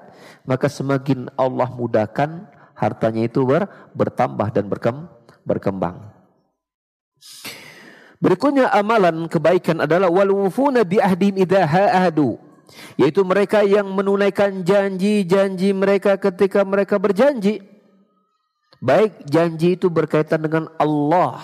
[0.43, 5.07] maka semakin Allah mudahkan hartanya itu ber, bertambah dan berkem,
[5.45, 6.11] berkembang.
[8.23, 10.47] Berikutnya amalan kebaikan adalah wal
[10.87, 12.39] bi ahdim idza ahadu
[12.95, 17.61] yaitu mereka yang menunaikan janji-janji mereka ketika mereka berjanji.
[18.83, 21.39] Baik janji itu berkaitan dengan Allah.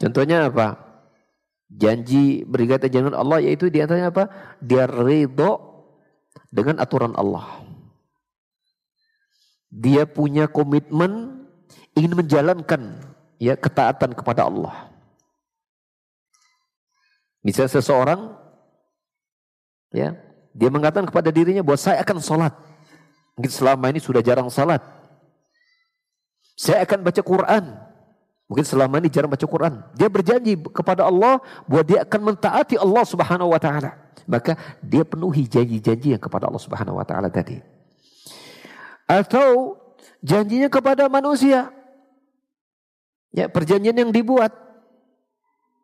[0.00, 0.80] Contohnya apa?
[1.68, 4.24] Janji berkaitan dengan Allah yaitu di antaranya apa?
[4.64, 5.67] Dia ridho
[6.48, 7.60] dengan aturan Allah.
[9.68, 11.44] Dia punya komitmen
[11.92, 13.04] ingin menjalankan
[13.36, 14.88] ya ketaatan kepada Allah.
[17.44, 18.32] Misalnya seseorang
[19.92, 20.16] ya,
[20.56, 22.52] dia mengatakan kepada dirinya bahwa saya akan sholat.
[23.36, 24.82] Mungkin selama ini sudah jarang sholat.
[26.58, 27.64] Saya akan baca Quran.
[28.48, 29.84] Mungkin selama ini jarang baca Quran.
[29.94, 35.46] Dia berjanji kepada Allah bahwa dia akan mentaati Allah Subhanahu wa taala maka dia penuhi
[35.46, 37.60] janji-janji yang kepada Allah Subhanahu wa taala tadi.
[39.08, 39.78] Atau
[40.24, 41.70] janjinya kepada manusia.
[43.32, 44.50] Ya, perjanjian yang dibuat.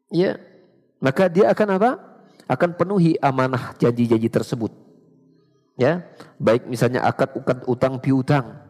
[0.08, 0.40] Ya.
[0.98, 1.90] Maka dia akan apa?
[2.48, 4.72] Akan penuhi amanah janji-janji tersebut.
[5.74, 6.06] Ya,
[6.38, 8.62] baik misalnya akad ukad utang piutang.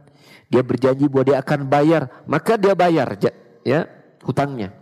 [0.48, 3.16] Dia berjanji bahwa dia akan bayar, maka dia bayar
[3.64, 3.88] ya
[4.24, 4.72] hutangnya.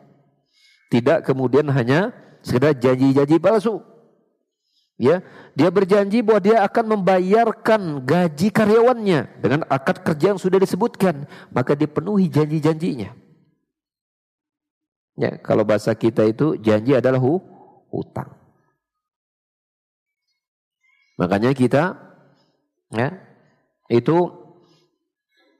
[0.92, 2.12] Tidak kemudian hanya
[2.44, 3.80] sekedar janji-janji palsu.
[5.02, 5.18] Ya,
[5.58, 11.74] dia berjanji bahwa dia akan membayarkan gaji karyawannya dengan akad kerja yang sudah disebutkan, maka
[11.74, 13.10] dipenuhi janji-janjinya.
[15.18, 17.42] Ya, kalau bahasa kita itu janji adalah hu,
[17.90, 18.30] hutang.
[21.18, 21.98] Makanya kita
[22.94, 23.10] ya,
[23.90, 24.30] itu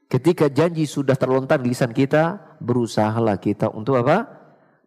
[0.07, 4.23] ketika janji sudah terlontar di lisan kita, berusahalah kita untuk apa?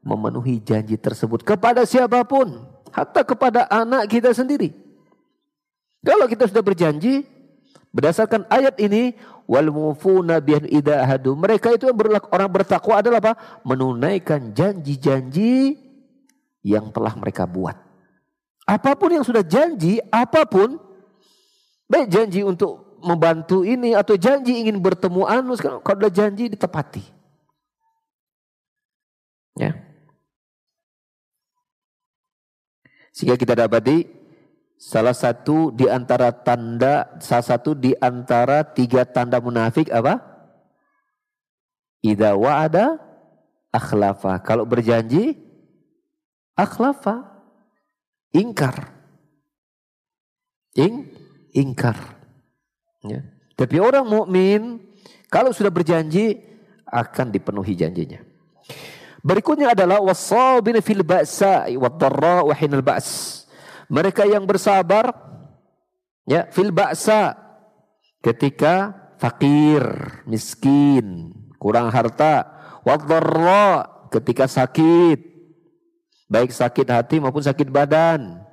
[0.01, 4.73] Memenuhi janji tersebut kepada siapa pun hatta kepada anak kita sendiri.
[6.01, 7.29] Kalau kita sudah berjanji
[7.93, 9.13] berdasarkan ayat ini
[9.45, 9.69] wal
[10.65, 13.35] idahadu mereka itu yang berlaku, orang bertakwa adalah apa?
[13.69, 15.77] Menunaikan janji-janji
[16.65, 17.77] yang telah mereka buat.
[18.67, 20.81] Apa pun yang sudah janji, apa pun
[21.87, 27.05] baik janji untuk membantu ini atau janji ingin bertemu anu kalau sudah janji ditepati.
[29.57, 29.86] Ya.
[33.17, 34.05] Sehingga kita dapati
[34.77, 40.21] salah satu di antara tanda, salah satu di antara tiga tanda munafik apa?
[42.05, 43.01] Ida wa'ada
[43.73, 44.45] akhlafa.
[44.45, 45.33] Kalau berjanji
[46.53, 47.41] akhlafa.
[48.37, 48.93] Ingkar.
[50.77, 51.09] Ing,
[51.57, 51.97] ingkar.
[53.01, 53.25] Ya.
[53.57, 54.77] Tapi orang mukmin
[55.33, 56.37] kalau sudah berjanji
[56.85, 58.21] akan dipenuhi janjinya.
[59.27, 63.43] Berikutnya adalah wasabin fil ba'sa wa dharra wa hinal ba's.
[63.91, 65.11] Mereka yang bersabar
[66.31, 67.35] ya fil ba'sa
[68.23, 69.83] ketika fakir,
[70.31, 72.47] miskin, kurang harta,
[72.87, 73.67] wa dharra
[74.15, 75.19] ketika sakit.
[76.31, 78.47] Baik sakit hati maupun sakit badan.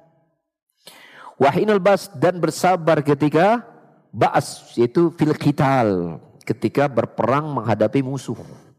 [1.37, 3.61] Wahinal bas dan bersabar ketika
[4.09, 6.17] ba's yaitu fil qital
[6.49, 8.72] ketika berperang menghadapi musuh.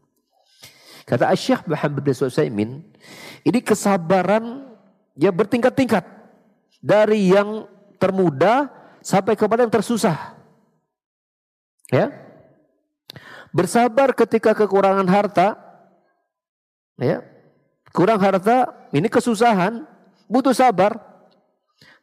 [1.05, 2.81] Kata Syekh Muhammad bin Sulaiman,
[3.45, 4.65] ini kesabaran
[5.13, 6.01] ya bertingkat-tingkat
[6.81, 7.69] dari yang
[8.01, 8.73] termudah
[9.05, 10.33] sampai kepada yang tersusah.
[11.93, 12.09] Ya.
[13.53, 15.55] Bersabar ketika kekurangan harta.
[16.97, 17.21] Ya.
[17.95, 19.87] Kurang harta, ini kesusahan,
[20.27, 20.99] butuh sabar.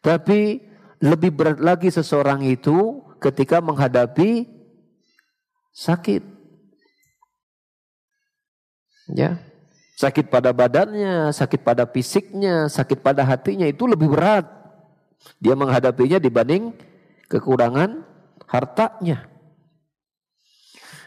[0.01, 0.62] Tapi
[1.03, 4.49] lebih berat lagi seseorang itu ketika menghadapi
[5.75, 6.32] sakit.
[9.12, 9.38] Ya.
[10.01, 14.48] Sakit pada badannya, sakit pada fisiknya, sakit pada hatinya itu lebih berat.
[15.38, 16.75] Dia menghadapinya dibanding
[17.31, 18.03] kekurangan
[18.48, 19.29] hartanya.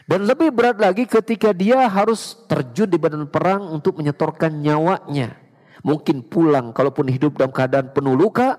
[0.06, 5.34] Dan lebih berat lagi ketika dia harus terjun di badan perang untuk menyetorkan nyawanya.
[5.82, 8.54] Mungkin pulang kalaupun hidup dalam keadaan penuh luka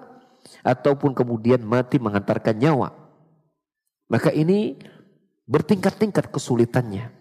[0.59, 2.91] ataupun kemudian mati mengantarkan nyawa.
[4.11, 4.75] Maka ini
[5.47, 7.15] bertingkat-tingkat kesulitannya.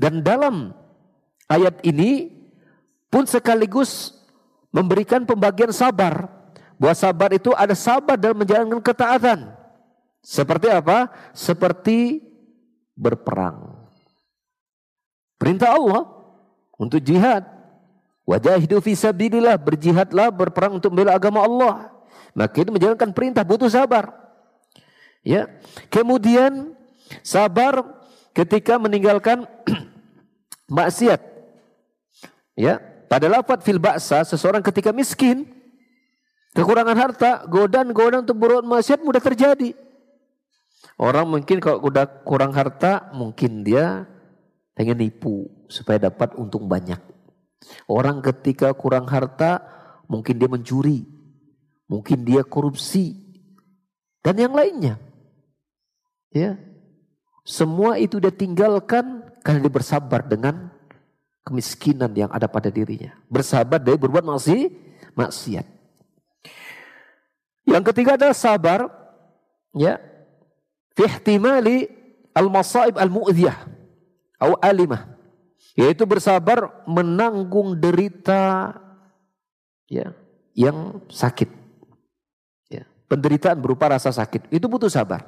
[0.00, 0.72] Dan dalam
[1.48, 2.30] ayat ini
[3.08, 4.14] pun sekaligus
[4.70, 6.28] memberikan pembagian sabar.
[6.78, 9.50] Bahwa sabar itu ada sabar dalam menjalankan ketaatan.
[10.22, 11.10] Seperti apa?
[11.34, 12.22] Seperti
[12.94, 13.74] berperang.
[15.38, 16.06] Perintah Allah
[16.78, 17.42] untuk jihad.
[18.28, 21.74] Wajahidu fi sabilillah, berjihadlah, berperang untuk membela agama Allah.
[22.36, 24.12] Maka itu menjalankan perintah butuh sabar.
[25.24, 25.48] Ya.
[25.88, 26.76] Kemudian
[27.24, 27.82] sabar
[28.36, 29.48] ketika meninggalkan
[30.78, 31.27] maksiat.
[32.58, 35.46] Ya, pada lafaz fil ba'sa seseorang ketika miskin,
[36.58, 39.78] kekurangan harta, godaan-godaan untuk berbuat maksiat mudah terjadi.
[40.98, 44.10] Orang mungkin kalau udah kurang harta, mungkin dia
[44.74, 46.98] pengen nipu supaya dapat untung banyak.
[47.86, 49.62] Orang ketika kurang harta,
[50.10, 51.06] mungkin dia mencuri,
[51.86, 53.14] mungkin dia korupsi,
[54.18, 54.98] dan yang lainnya.
[56.34, 56.58] Ya,
[57.46, 60.74] semua itu dia tinggalkan karena dia bersabar dengan
[61.48, 63.16] kemiskinan yang ada pada dirinya.
[63.32, 64.22] Bersabar dari berbuat
[65.16, 65.66] maksiat.
[67.64, 68.84] Yang ketiga adalah sabar,
[69.72, 69.96] ya,
[70.92, 71.88] fi ihtimali
[72.36, 73.56] al-masaib al-mu'dhiyah
[74.36, 75.16] atau alimah.
[75.72, 78.74] Yaitu bersabar menanggung derita
[79.86, 80.12] ya
[80.52, 81.46] yang sakit.
[82.66, 84.52] Ya penderitaan berupa rasa sakit.
[84.52, 85.24] Itu butuh sabar.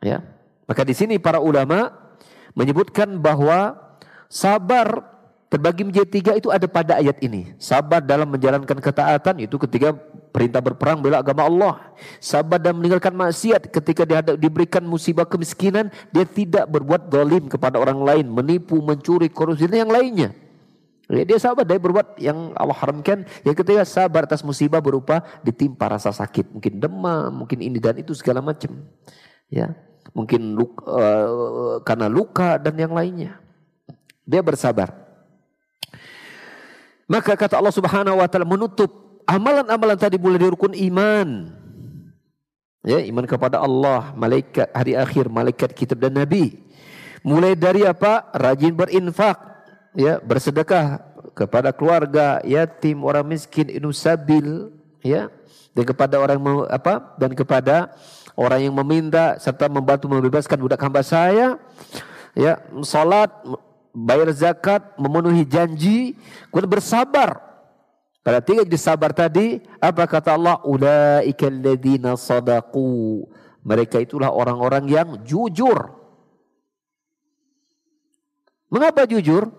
[0.00, 0.22] Ya.
[0.64, 1.92] Maka di sini para ulama
[2.56, 3.76] menyebutkan bahwa
[4.26, 5.02] sabar
[5.48, 9.94] terbagi menjadi tiga itu ada pada ayat ini sabar dalam menjalankan ketaatan itu ketika
[10.34, 11.74] perintah berperang bela agama Allah.
[12.18, 18.02] Sabar dan meninggalkan maksiat ketika dia diberikan musibah kemiskinan, dia tidak berbuat dolim kepada orang
[18.02, 20.34] lain, menipu, mencuri, korupsi dan yang lainnya.
[21.06, 23.22] Ya, dia sabar dia berbuat yang Allah haramkan.
[23.46, 28.10] Yang ketiga sabar atas musibah berupa ditimpa rasa sakit, mungkin demam, mungkin ini dan itu
[28.18, 28.74] segala macam.
[29.46, 29.70] Ya,
[30.10, 33.38] mungkin luka, uh, karena luka dan yang lainnya.
[34.24, 34.92] Dia bersabar.
[37.04, 41.28] Maka kata Allah Subhanahu wa taala menutup amalan-amalan tadi mulai dari rukun iman.
[42.84, 46.60] Ya, iman kepada Allah, malaikat hari akhir, malaikat kitab dan nabi.
[47.24, 48.28] Mulai dari apa?
[48.36, 49.40] Rajin berinfak,
[49.96, 51.00] ya, bersedekah
[51.32, 54.68] kepada keluarga, yatim, orang miskin, inusabil,
[55.00, 55.32] ya,
[55.72, 57.16] dan kepada orang apa?
[57.16, 57.88] Dan kepada
[58.36, 61.56] orang yang meminta serta membantu membebaskan budak hamba saya,
[62.36, 63.32] ya, salat,
[63.94, 66.18] bayar zakat, memenuhi janji,
[66.50, 67.54] kemudian bersabar
[68.24, 70.56] pada tiga jenis sabar tadi, apa kata Allah?
[73.60, 75.92] Mereka itulah orang-orang yang jujur.
[78.72, 79.52] Mengapa jujur?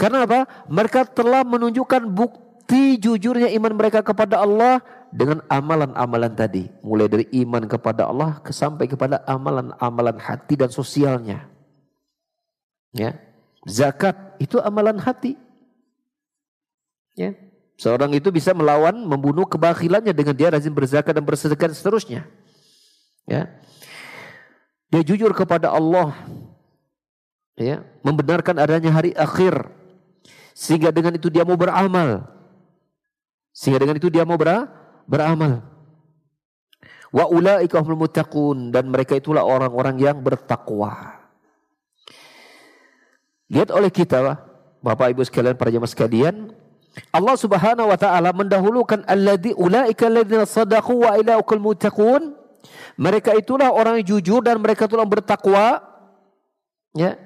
[0.00, 0.48] Karena apa?
[0.72, 4.80] Mereka telah menunjukkan bukti jujurnya iman mereka kepada Allah
[5.12, 6.64] dengan amalan-amalan tadi.
[6.80, 11.44] Mulai dari iman kepada Allah sampai kepada amalan-amalan hati dan sosialnya.
[12.96, 13.20] Ya.
[13.66, 15.34] Zakat itu amalan hati.
[17.18, 17.34] Ya.
[17.78, 22.26] Seorang itu bisa melawan, membunuh kebakhilannya dengan dia rajin berzakat dan bersedekah seterusnya.
[23.26, 23.50] Ya.
[24.90, 26.14] Dia jujur kepada Allah.
[27.58, 29.66] Ya, membenarkan adanya hari akhir.
[30.54, 32.22] Sehingga dengan itu dia mau beramal.
[33.50, 34.70] Sehingga dengan itu dia mau ber
[35.10, 35.66] beramal.
[37.10, 37.82] Wa ulaika
[38.70, 41.17] dan mereka itulah orang-orang yang bertakwa.
[43.48, 44.44] Lihat oleh kita
[44.84, 46.52] Bapak Ibu sekalian para jemaah sekalian,
[47.10, 52.36] Allah Subhanahu wa taala mendahulukan alladzi ulaika alladzina sadaqu wa ilaukal muttaqun.
[52.98, 55.80] Mereka itulah orang yang jujur dan mereka itulah bertakwa.
[56.92, 57.16] Ya.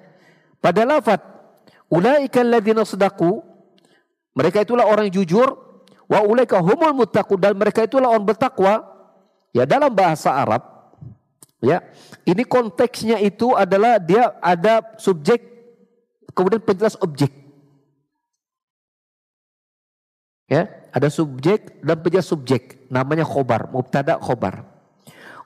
[0.63, 1.21] Pada lafaz
[1.91, 3.43] ulaika alladzina sadaqu
[4.33, 5.49] mereka itulah orang yang jujur
[6.09, 8.89] wa ulaika humul muttaqun dan mereka itulah orang bertakwa.
[9.53, 10.65] Ya dalam bahasa Arab
[11.61, 11.85] ya.
[12.23, 15.52] Ini konteksnya itu adalah dia ada subjek
[16.31, 17.35] kemudian penjelas objek.
[20.47, 22.87] Ya, ada subjek dan penjelas subjek.
[22.93, 24.69] Namanya khobar, mubtada khobar.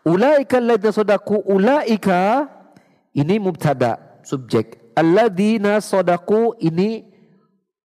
[0.07, 2.47] Ulaika alladzina sodaku, ulaika
[3.14, 4.95] ini mubtada subjek.
[4.99, 7.07] Alladzina sodaku ini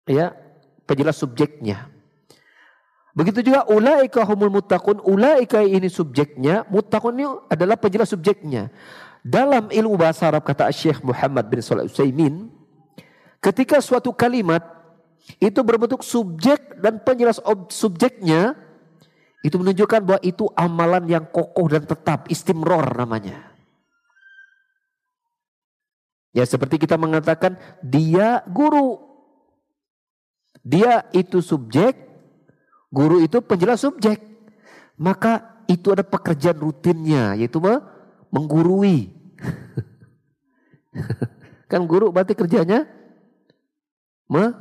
[0.05, 0.33] ya
[0.85, 1.89] penjelas subjeknya.
[3.11, 8.71] Begitu juga ulaika humul muttaqun, ulaika ini subjeknya, muttaqun ini adalah penjelas subjeknya.
[9.21, 12.49] Dalam ilmu bahasa Arab kata Syekh Muhammad bin Shalih Utsaimin,
[13.41, 14.61] ketika suatu kalimat
[15.37, 18.57] itu berbentuk subjek dan penjelas subjeknya,
[19.41, 23.53] itu menunjukkan bahwa itu amalan yang kokoh dan tetap, istimror namanya.
[26.31, 29.11] Ya seperti kita mengatakan dia guru.
[30.61, 32.11] Dia itu subjek,
[32.91, 34.19] Guru itu penjelas subjek.
[34.99, 37.63] Maka itu ada pekerjaan rutinnya yaitu
[38.29, 39.15] menggurui.
[41.71, 42.83] kan guru berarti kerjanya
[44.31, 44.55] me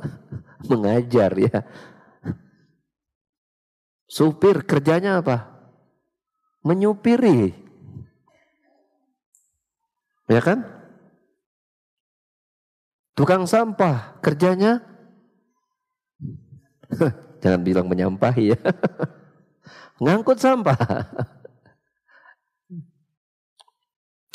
[0.67, 1.63] mengajar ya.
[4.11, 5.47] Supir kerjanya apa?
[6.67, 7.55] Menyupiri.
[10.27, 10.67] Ya kan?
[13.15, 14.83] Tukang sampah kerjanya
[17.41, 18.59] Jangan bilang menyampahi ya.
[20.03, 20.77] Ngangkut sampah.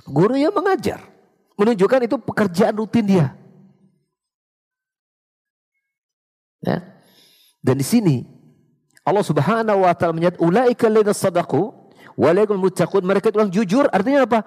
[0.06, 1.02] Guru yang mengajar.
[1.58, 3.26] Menunjukkan itu pekerjaan rutin dia.
[6.66, 6.82] Ya.
[7.62, 8.26] Dan di sini
[9.06, 11.70] Allah Subhanahu wa taala menyatakan ulaika alladziina sadaqu
[12.18, 14.42] wa muttaqun mereka itu orang jujur artinya apa?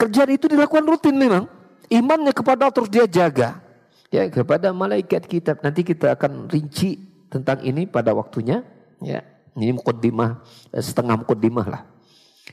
[0.00, 1.44] Kerjaan itu dilakukan rutin memang.
[1.88, 3.60] Imannya kepada Allah terus dia jaga.
[4.08, 6.96] Ya kepada malaikat kita nanti kita akan rinci
[7.28, 8.64] tentang ini pada waktunya.
[8.98, 9.22] Ya,
[9.54, 10.42] ini mukaddimah
[10.72, 11.82] eh, setengah mukaddimah lah.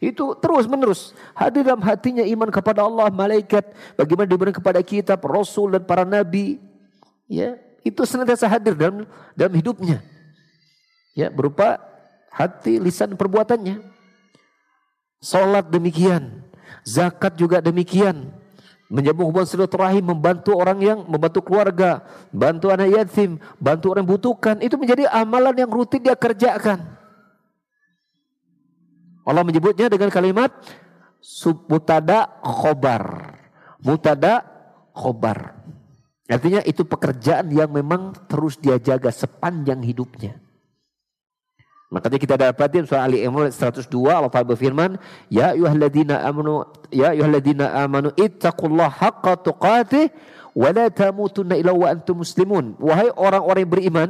[0.04, 5.72] Itu terus menerus hadir dalam hatinya iman kepada Allah, malaikat, bagaimana diberikan kepada kita, rasul
[5.72, 6.60] dan para nabi.
[7.32, 7.56] Ya,
[7.86, 9.06] itu senantiasa hadir dalam
[9.38, 10.02] dalam hidupnya.
[11.14, 11.78] Ya, berupa
[12.34, 13.80] hati, lisan, perbuatannya.
[15.22, 16.44] Salat demikian,
[16.84, 18.36] zakat juga demikian,
[18.86, 24.56] Menyambung hubungan silaturahim, membantu orang yang membantu keluarga, bantu anak yatim, bantu orang yang butuhkan,
[24.62, 26.86] itu menjadi amalan yang rutin dia kerjakan.
[29.26, 30.54] Allah menyebutnya dengan kalimat
[31.66, 33.34] mutada khobar.
[33.82, 34.46] Mutada
[34.94, 35.55] khobar.
[36.26, 40.42] Artinya itu pekerjaan yang memang terus dia jaga sepanjang hidupnya.
[41.94, 44.98] Makanya kita dapatin surah Ali Imran 102 Allah Taala berfirman,
[45.30, 50.10] "Ya ayyuhalladzina amanu ya ayyuhalladzina amanu ittaqullaha haqqa tuqatih
[50.58, 54.10] wa la tamutunna illa wa antum muslimun." Wahai orang-orang yang beriman,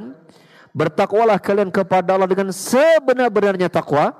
[0.72, 4.16] bertakwalah kalian kepada Allah dengan sebenar-benarnya takwa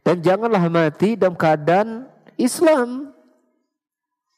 [0.00, 2.08] dan janganlah mati dalam keadaan
[2.40, 3.12] Islam.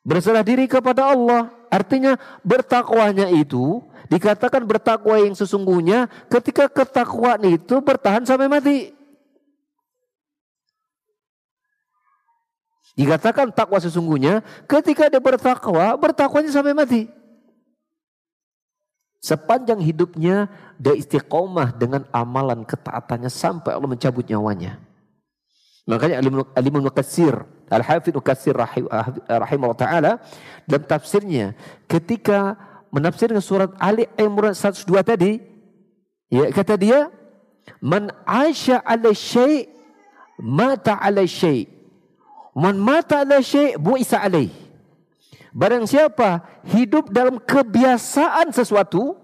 [0.02, 1.59] Berserah diri kepada Allah.
[1.70, 8.90] Artinya bertakwanya itu Dikatakan bertakwa yang sesungguhnya ketika ketakwaan itu bertahan sampai mati.
[12.98, 17.02] Dikatakan takwa sesungguhnya ketika dia bertakwa, bertakwanya sampai mati.
[19.22, 24.89] Sepanjang hidupnya dia istiqomah dengan amalan ketaatannya sampai Allah mencabut nyawanya.
[25.90, 26.22] Makanya
[26.54, 27.34] Alim Nukatsir,
[27.66, 30.12] Al-Hafidh Nukatsir rahimahullah ta'ala
[30.62, 31.58] dalam tafsirnya
[31.90, 32.54] ketika
[32.94, 35.42] menafsirkan surat Ali Imran 102 tadi,
[36.30, 37.10] ya kata dia,
[37.82, 39.66] "Man aisha ala syai'
[40.38, 41.66] mata ala syai'.
[42.54, 44.50] Man mata ala syai' bu'isa alaih."
[45.50, 49.18] Barang siapa hidup dalam kebiasaan sesuatu,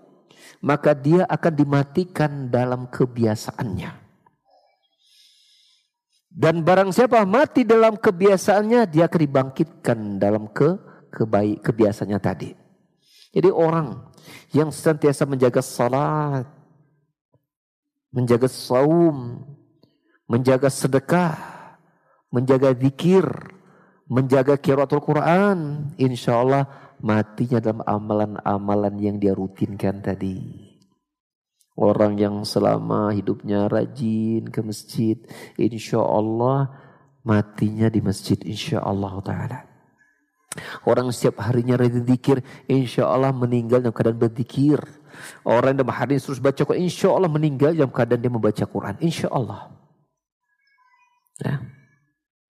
[0.59, 4.06] maka dia akan dimatikan dalam kebiasaannya.
[6.37, 10.77] Dan barang siapa mati dalam kebiasaannya, dia akan dibangkitkan dalam ke
[11.09, 12.53] kebaik kebiasaannya tadi.
[13.33, 14.13] Jadi orang
[14.53, 16.45] yang senantiasa menjaga salat,
[18.13, 19.49] menjaga saum,
[20.29, 21.41] menjaga sedekah,
[22.29, 23.25] menjaga zikir,
[24.05, 26.69] menjaga kiraatul Quran, insya Allah
[27.01, 30.66] matinya dalam amalan-amalan yang dia rutinkan tadi.
[31.77, 35.21] Orang yang selama hidupnya rajin ke masjid,
[35.61, 36.73] insya Allah
[37.21, 39.59] matinya di masjid, insya Allah Ta'ala.
[40.89, 44.81] Orang setiap harinya rajin zikir, insya Allah meninggal dalam keadaan berzikir.
[45.45, 48.97] Orang yang dalam hari terus baca Quran, insya Allah meninggal dalam keadaan dia membaca Quran.
[49.05, 49.69] Insya Allah.
[51.45, 51.61] Ya.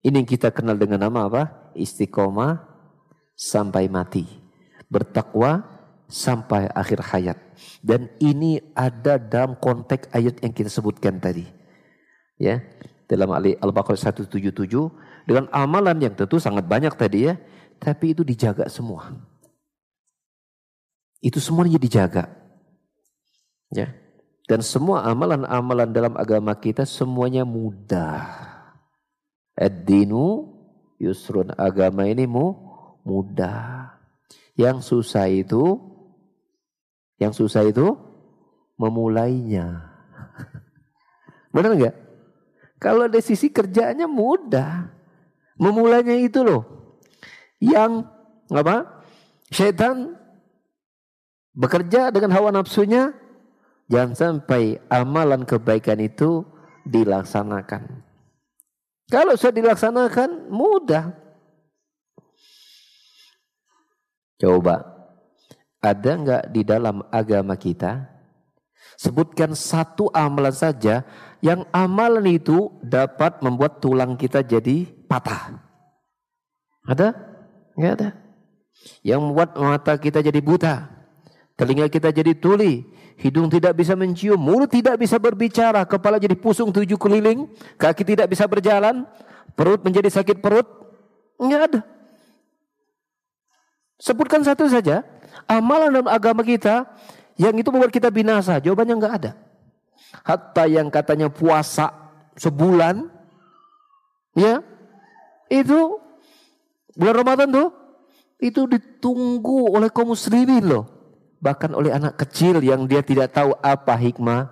[0.07, 1.43] Ini yang kita kenal dengan nama apa?
[1.75, 2.63] Istiqomah
[3.35, 4.23] sampai mati.
[4.87, 5.67] Bertakwa
[6.07, 7.46] sampai akhir hayat.
[7.79, 11.45] Dan ini ada dalam konteks ayat yang kita sebutkan tadi.
[12.37, 12.61] Ya,
[13.09, 14.29] dalam Al-Baqarah 177
[15.25, 17.35] dengan amalan yang tentu sangat banyak tadi ya
[17.79, 19.13] tapi itu dijaga semua.
[21.21, 22.29] Itu semuanya dijaga.
[23.73, 23.93] Ya.
[24.47, 28.23] Dan semua amalan-amalan dalam agama kita semuanya mudah.
[29.57, 30.55] Ad-dinu
[31.01, 31.51] yusrun.
[31.57, 32.55] Agama ini mu
[33.03, 33.91] mudah.
[34.55, 35.81] Yang susah itu
[37.17, 37.97] yang susah itu
[38.77, 39.93] memulainya.
[41.53, 41.95] Benar enggak?
[42.77, 44.93] Kalau dari sisi kerjaannya mudah.
[45.57, 46.61] Memulainya itu loh.
[47.57, 48.05] Yang
[48.53, 49.01] apa?
[49.49, 50.13] Syaitan
[51.57, 53.17] bekerja dengan hawa nafsunya
[53.87, 56.43] Jangan sampai amalan kebaikan itu
[56.83, 58.03] dilaksanakan.
[59.07, 61.15] Kalau sudah dilaksanakan mudah.
[64.37, 64.96] Coba,
[65.81, 68.17] ada nggak di dalam agama kita
[68.97, 71.05] sebutkan satu amalan saja
[71.39, 75.61] yang amalan itu dapat membuat tulang kita jadi patah?
[76.89, 77.13] Ada?
[77.77, 78.09] Nggak ada.
[79.05, 80.89] Yang membuat mata kita jadi buta,
[81.53, 82.85] telinga kita jadi tuli,
[83.21, 88.33] hidung tidak bisa mencium, mulut tidak bisa berbicara, kepala jadi pusung tujuh keliling, kaki tidak
[88.33, 89.05] bisa berjalan,
[89.53, 90.65] perut menjadi sakit perut.
[91.37, 91.81] Enggak ada.
[93.97, 95.01] Sebutkan satu saja,
[95.45, 96.89] amalan dalam agama kita
[97.37, 98.57] yang itu membuat kita binasa.
[98.57, 99.31] Jawabannya enggak ada.
[100.25, 101.93] Hatta yang katanya puasa
[102.33, 103.05] sebulan,
[104.33, 104.65] ya,
[105.51, 106.01] itu
[106.97, 107.69] bulan Ramadan tuh,
[108.41, 110.97] itu ditunggu oleh kaum muslimin loh
[111.37, 114.49] bahkan oleh anak kecil yang dia tidak tahu apa hikmah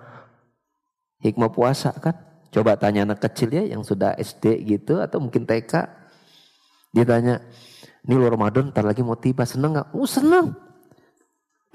[1.22, 2.14] hikmah puasa kan
[2.54, 5.72] coba tanya anak kecil ya yang sudah SD gitu atau mungkin TK
[6.94, 7.42] dia tanya
[8.06, 9.88] ini lu Ramadan ntar lagi mau tiba seneng nggak?
[9.98, 10.54] Oh seneng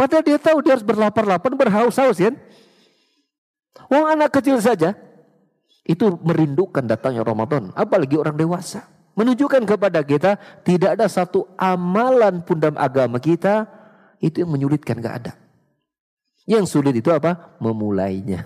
[0.01, 2.33] padahal dia tahu dia harus berlapar-lapar berhaus-haus ya
[3.91, 4.97] Wong anak kecil saja
[5.85, 12.57] itu merindukan datangnya Ramadan apalagi orang dewasa menunjukkan kepada kita tidak ada satu amalan pun
[12.57, 13.67] dalam agama kita
[14.21, 15.33] itu yang menyulitkan gak ada.
[16.45, 17.57] Yang sulit itu apa?
[17.61, 18.41] Memulainya.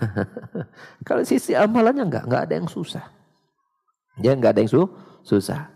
[1.08, 3.04] Kalau sisi amalannya enggak, enggak ada yang susah.
[4.20, 4.82] Ya enggak ada yang su
[5.24, 5.72] susah.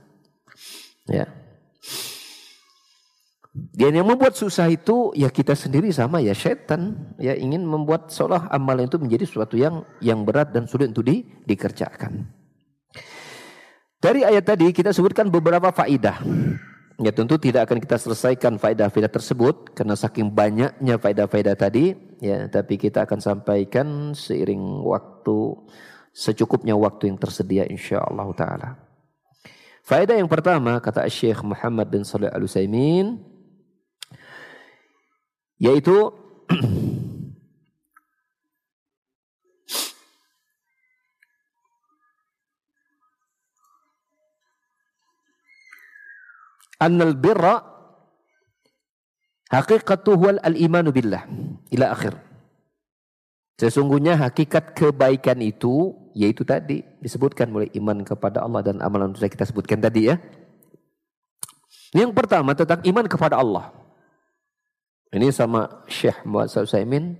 [1.09, 1.28] Ya.
[3.51, 8.46] Dan yang membuat susah itu ya kita sendiri sama ya setan ya ingin membuat seolah
[8.46, 12.30] amalan itu menjadi sesuatu yang yang berat dan sulit untuk di, dikerjakan.
[13.98, 16.22] Dari ayat tadi kita sebutkan beberapa faidah.
[17.01, 22.76] Ya tentu tidak akan kita selesaikan faedah-faedah tersebut karena saking banyaknya faedah-faedah tadi ya tapi
[22.76, 25.59] kita akan sampaikan seiring waktu
[26.12, 28.78] secukupnya waktu yang tersedia insyaallah taala.
[29.82, 33.30] Faedah yang pertama kata Syekh Muhammad bin Shalih Al Utsaimin
[35.61, 36.08] yaitu
[46.80, 47.61] annal birra
[49.52, 51.28] haqiqatuhu al-imanu billah
[51.70, 52.16] ila akhir.
[53.61, 59.44] Sesungguhnya hakikat kebaikan itu yaitu tadi disebutkan oleh iman kepada Allah dan amalan yang kita
[59.44, 60.16] sebutkan tadi ya.
[61.92, 63.80] Yang pertama tentang iman kepada Allah.
[65.11, 67.18] Ini sama Syekh Muhammad Saimin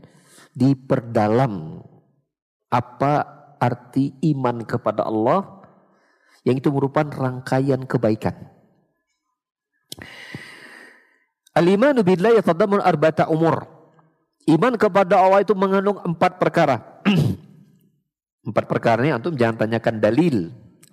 [0.55, 1.83] diperdalam
[2.71, 3.13] apa
[3.59, 5.67] arti iman kepada Allah
[6.47, 8.47] yang itu merupakan rangkaian kebaikan.
[11.51, 13.67] Al-imanu billahi yatadamun arba'ata umur.
[14.49, 17.03] Iman kepada Allah itu mengandung empat perkara.
[18.49, 20.37] empat perkara ini antum jangan tanyakan dalil.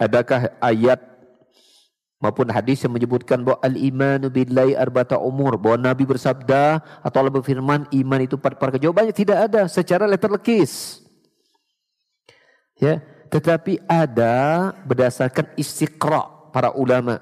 [0.01, 0.99] Adakah ayat
[2.17, 5.57] maupun hadis yang menyebutkan bahwa al-imanu billahi arba'ata umur.
[5.57, 8.81] Bahwa Nabi bersabda atau Allah berfirman iman itu empat perkara.
[8.81, 11.01] Jawabannya tidak ada secara letter lekis.
[12.77, 13.01] Ya,
[13.33, 17.17] tetapi ada berdasarkan istiqra para ulama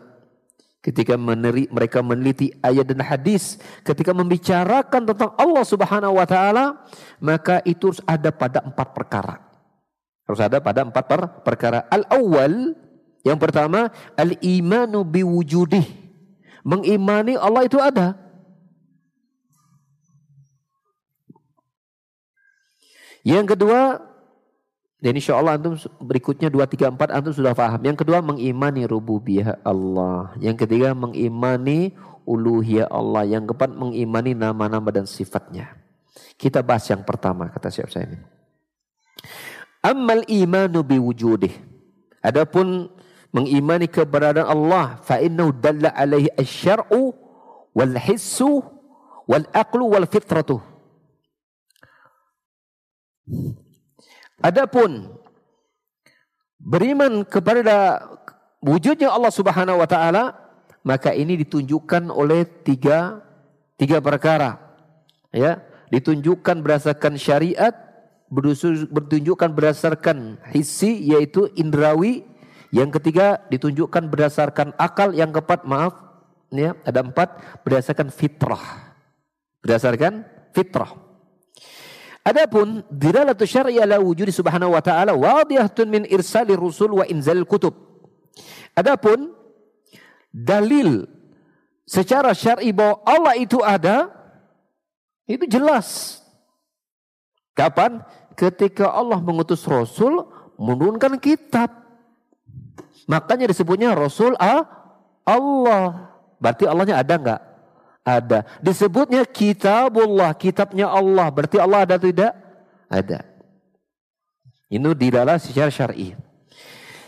[0.85, 6.85] ketika meneri, mereka meneliti ayat dan hadis, ketika membicarakan tentang Allah Subhanahu wa taala,
[7.17, 9.41] maka itu harus ada pada empat perkara.
[10.29, 11.89] Harus ada pada empat per perkara.
[11.89, 12.77] Al-awwal,
[13.25, 15.81] yang pertama, al-imanu biwujudih.
[16.61, 18.13] Mengimani Allah itu ada.
[23.25, 23.97] Yang kedua,
[25.01, 27.81] dan insya Allah antum berikutnya 2, 3, 4 antum sudah paham.
[27.81, 30.37] Yang kedua mengimani rububiyah Allah.
[30.37, 31.97] Yang ketiga mengimani
[32.29, 33.25] uluhiyah Allah.
[33.25, 35.73] Yang keempat mengimani nama-nama dan sifatnya.
[36.37, 38.21] Kita bahas yang pertama kata Syekh Saimin.
[39.81, 41.53] Ammal imanu biwujudih.
[42.25, 42.89] Adapun
[43.35, 47.11] mengimani keberadaan Allah fa innahu dalla alaihi asy-syar'u
[47.75, 48.63] wal hissu
[49.27, 50.63] wal aqlu wal fitratu.
[54.39, 55.11] Adapun
[56.61, 58.07] beriman kepada
[58.63, 60.23] wujudnya Allah Subhanahu wa taala
[60.85, 63.25] maka ini ditunjukkan oleh tiga
[63.75, 64.61] tiga perkara.
[65.35, 65.59] Ya,
[65.91, 67.75] ditunjukkan berdasarkan syariat,
[68.31, 72.23] bertunjukkan berdasarkan hissi yaitu indrawi.
[72.75, 75.15] Yang ketiga ditunjukkan berdasarkan akal.
[75.15, 75.95] Yang keempat maaf,
[76.51, 78.91] ya ada empat berdasarkan fitrah.
[79.63, 80.91] Berdasarkan fitrah.
[82.25, 87.71] Adapun dilalatu syar'i ala wujudi subhanahu wa ta'ala wadihatun min irsali rusul wa inzal kutub.
[88.75, 89.31] Adapun
[90.35, 91.07] dalil
[91.87, 94.11] secara syar'i bahwa Allah itu ada
[95.29, 96.19] itu jelas.
[97.55, 98.03] Kapan?
[98.35, 100.27] Ketika Allah mengutus Rasul
[100.59, 101.84] menurunkan kitab.
[103.05, 106.09] Makanya disebutnya Rasul Allah.
[106.41, 107.41] Berarti Allahnya ada enggak?
[108.05, 108.39] Ada.
[108.61, 111.29] Disebutnya kitabullah, kitabnya Allah.
[111.33, 112.33] Berarti Allah ada atau tidak?
[112.85, 113.25] Ada.
[114.69, 116.17] Ini dilalah secara syar'i.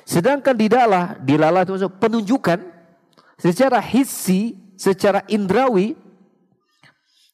[0.08, 2.64] Sedangkan didalah, dilalah itu maksud penunjukan
[3.36, 5.98] secara hissi, secara indrawi,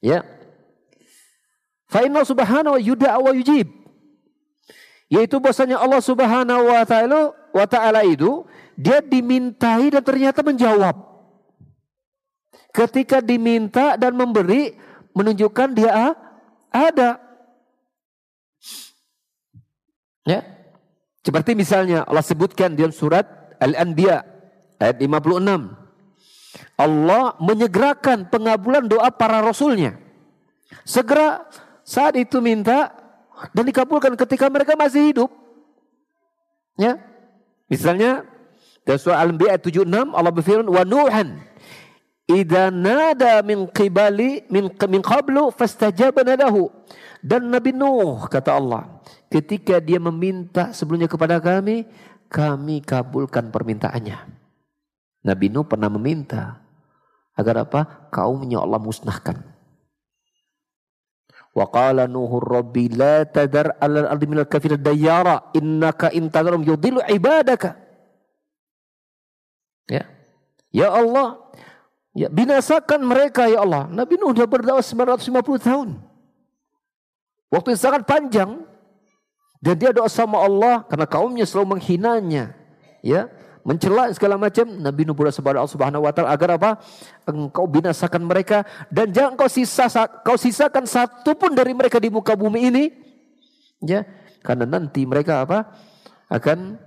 [0.02, 0.26] ya.
[1.86, 3.83] Fa inna subhanahu wa yujib.
[5.14, 10.98] Yaitu bahasanya Allah subhanahu wa ta'ala wa ta'ala itu dia dimintai dan ternyata menjawab.
[12.74, 14.74] Ketika diminta dan memberi
[15.14, 16.18] menunjukkan dia
[16.74, 17.22] ada.
[20.26, 20.42] Ya.
[21.22, 24.26] Seperti misalnya Allah sebutkan dalam surat Al-Anbiya
[24.82, 25.78] ayat 56.
[26.74, 29.94] Allah menyegerakan pengabulan doa para rasulnya.
[30.82, 31.46] Segera
[31.86, 33.03] saat itu minta
[33.52, 35.32] dan dikabulkan ketika mereka masih hidup.
[36.80, 36.96] Ya.
[37.68, 38.24] Misalnya
[38.88, 41.40] dalam surah Al-Anbiya ayat 76 Allah berfirman wa nuhan
[42.24, 46.72] Idza nada min qibali min min qablu fastajabna lahu.
[47.20, 51.84] Dan Nabi Nuh kata Allah, ketika dia meminta sebelumnya kepada kami,
[52.32, 54.24] kami kabulkan permintaannya.
[55.24, 56.64] Nabi Nuh pernah meminta
[57.36, 58.08] agar apa?
[58.12, 59.53] Kaumnya Allah musnahkan.
[61.54, 67.02] Wa qala Nuhu rabbi la tadar 'ala al-ardi minal kafirin dayyara innaka in tadharum yudillu
[67.06, 67.78] ibadaka.
[69.86, 70.10] Ya.
[70.74, 71.44] Ya Allah,
[72.14, 73.90] Ya, binasakan mereka ya Allah.
[73.90, 75.90] Nabi Nuh sudah berdakwah 950 tahun.
[77.50, 78.52] Waktu yang sangat panjang.
[79.64, 82.54] Dan dia doa sama Allah karena kaumnya selalu menghinanya.
[83.02, 83.32] Ya,
[83.64, 84.68] mencela segala macam.
[84.68, 86.72] Nabi Nuh kepada Allah Subhanahu wa taala agar apa?
[87.28, 89.88] Engkau binasakan mereka dan jangan kau sisa
[90.24, 92.86] kau sisakan satu pun dari mereka di muka bumi ini.
[93.84, 94.08] Ya,
[94.44, 95.68] karena nanti mereka apa?
[96.34, 96.82] akan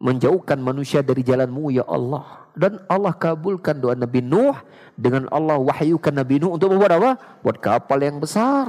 [0.00, 4.56] menjauhkan manusia dari jalanmu ya Allah dan Allah kabulkan doa Nabi Nuh
[4.96, 7.10] dengan Allah wahyukan Nabi Nuh untuk membuat apa?
[7.44, 8.68] Buat kapal yang besar.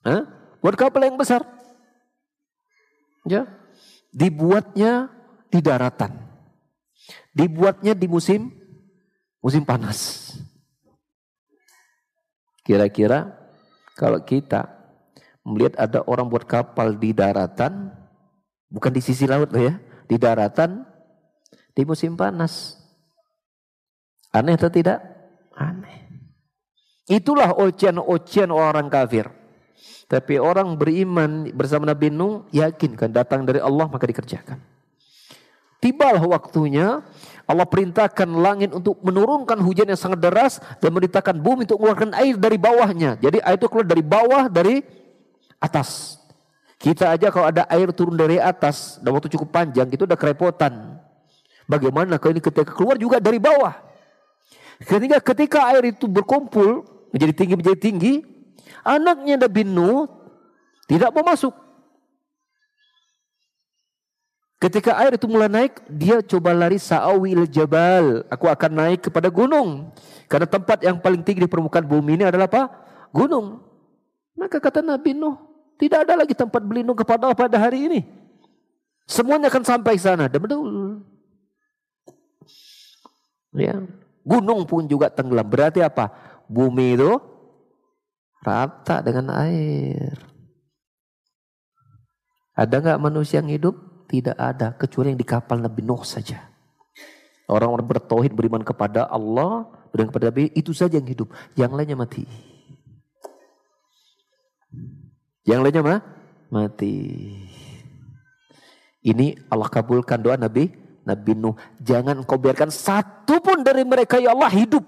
[0.00, 0.24] Hah?
[0.64, 1.44] Buat kapal yang besar.
[3.28, 3.44] Ya.
[4.16, 5.12] Dibuatnya
[5.50, 6.12] di daratan.
[7.30, 8.50] Dibuatnya di musim
[9.40, 10.32] musim panas.
[12.66, 13.30] Kira-kira
[13.94, 14.66] kalau kita
[15.46, 17.94] melihat ada orang buat kapal di daratan,
[18.66, 19.74] bukan di sisi laut loh ya,
[20.10, 20.82] di daratan
[21.70, 22.74] di musim panas.
[24.34, 24.98] Aneh atau tidak?
[25.54, 26.10] Aneh.
[27.06, 29.30] Itulah ocean-ocean orang kafir.
[30.10, 34.75] Tapi orang beriman bersama Nabi Nuh yakin kan datang dari Allah maka dikerjakan.
[35.76, 37.04] Tibalah waktunya
[37.46, 42.34] Allah perintahkan langit untuk menurunkan hujan yang sangat deras dan merintahkan bumi untuk mengeluarkan air
[42.34, 43.20] dari bawahnya.
[43.22, 44.82] Jadi air itu keluar dari bawah dari
[45.60, 46.18] atas.
[46.76, 51.00] Kita aja kalau ada air turun dari atas dan waktu cukup panjang itu udah kerepotan.
[51.66, 53.72] Bagaimana kalau ini ketika keluar juga dari bawah.
[54.82, 58.14] Ketika ketika air itu berkumpul menjadi tinggi menjadi tinggi,
[58.84, 60.04] anaknya Nabi Nuh
[60.86, 61.65] tidak mau masuk.
[64.66, 68.26] Ketika air itu mulai naik, dia coba lari sa'awil jabal.
[68.26, 69.94] Aku akan naik kepada gunung.
[70.26, 72.74] Karena tempat yang paling tinggi di permukaan bumi ini adalah apa?
[73.14, 73.62] Gunung.
[74.34, 75.38] Maka kata Nabi Nuh,
[75.78, 78.00] tidak ada lagi tempat berlindung kepada Allah pada hari ini.
[79.06, 80.26] Semuanya akan sampai sana.
[80.26, 80.98] Dan betul.
[83.54, 83.86] Ya.
[84.26, 85.46] Gunung pun juga tenggelam.
[85.46, 86.10] Berarti apa?
[86.50, 87.22] Bumi itu
[88.42, 90.18] rata dengan air.
[92.58, 93.95] Ada nggak manusia yang hidup?
[94.06, 96.46] Tidak ada, kecuali yang di kapal Nabi Nuh saja.
[97.50, 101.30] Orang-orang bertauhid beriman kepada Allah, beriman kepada Nabi, itu saja yang hidup.
[101.58, 102.22] Yang lainnya mati.
[105.46, 106.00] Yang lainnya mah?
[106.50, 106.94] Mati.
[109.06, 114.34] Ini Allah kabulkan doa Nabi Nabi Nuh, jangan kau biarkan satu pun dari mereka ya
[114.34, 114.82] Allah hidup.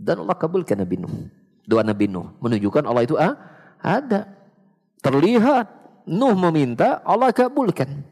[0.00, 1.28] Dan Allah kabulkan Nabi Nuh.
[1.68, 3.36] Doa Nabi Nuh menunjukkan Allah itu ah,
[3.84, 4.32] ada.
[5.04, 5.68] Terlihat
[6.04, 8.04] Nuh meminta, Allah kabulkan.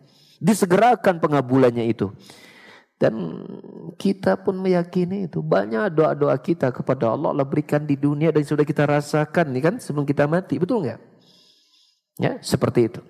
[0.43, 2.11] Disegerakan pengabulannya itu.
[2.97, 3.15] Dan
[3.99, 5.43] kita pun meyakini itu.
[5.43, 9.75] Banyak doa-doa kita kepada Allah Allah berikan di dunia dan sudah kita rasakan nih kan
[9.83, 10.59] sebelum kita mati.
[10.59, 11.01] Betul nggak?
[12.23, 13.03] Ya, seperti itu.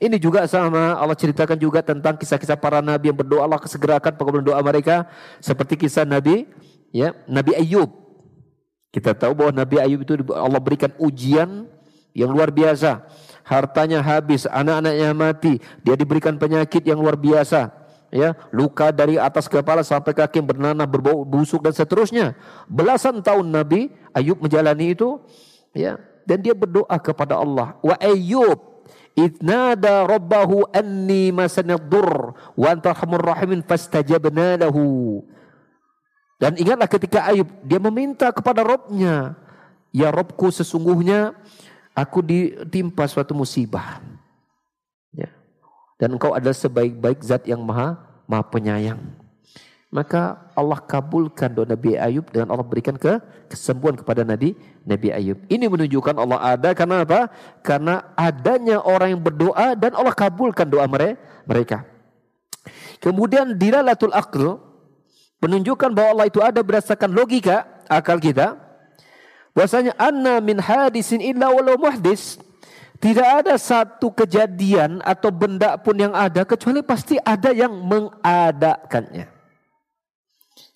[0.00, 4.48] Ini juga sama Allah ceritakan juga tentang kisah-kisah para nabi yang berdoa Allah kesegerakan pengabulan
[4.48, 5.04] doa mereka
[5.44, 6.48] seperti kisah Nabi
[6.88, 7.92] ya Nabi Ayub.
[8.88, 11.68] Kita tahu bahwa Nabi Ayub itu Allah berikan ujian
[12.16, 13.04] yang luar biasa.
[13.50, 17.74] Hartanya habis, anak-anaknya mati, dia diberikan penyakit yang luar biasa.
[18.10, 22.38] Ya, luka dari atas kepala sampai kaki bernanah, berbau busuk dan seterusnya.
[22.70, 25.18] Belasan tahun Nabi Ayub menjalani itu,
[25.74, 27.74] ya, dan dia berdoa kepada Allah.
[27.82, 28.86] Wa Ayub
[29.18, 32.70] rabbahu anni masanad dur wa
[33.18, 35.22] rahimin fastajabna lahu.
[36.38, 39.34] Dan ingatlah ketika Ayub dia meminta kepada Robnya,
[39.90, 41.34] ya Robku sesungguhnya
[42.00, 44.00] aku ditimpa suatu musibah.
[45.12, 45.28] Ya.
[46.00, 49.00] Dan engkau adalah sebaik-baik zat yang maha, maha penyayang.
[49.90, 53.18] Maka Allah kabulkan doa Nabi Ayub dan Allah berikan ke
[53.50, 54.54] kesembuhan kepada Nabi
[54.86, 55.42] Nabi Ayub.
[55.50, 57.26] Ini menunjukkan Allah ada karena apa?
[57.66, 61.82] Karena adanya orang yang berdoa dan Allah kabulkan doa mereka.
[63.02, 64.62] Kemudian dilalatul aql
[65.42, 68.69] menunjukkan bahwa Allah itu ada berdasarkan logika akal kita
[69.54, 72.38] bahwasanya anna min hadisin illa walau muhdis.
[73.00, 79.24] Tidak ada satu kejadian atau benda pun yang ada kecuali pasti ada yang mengadakannya.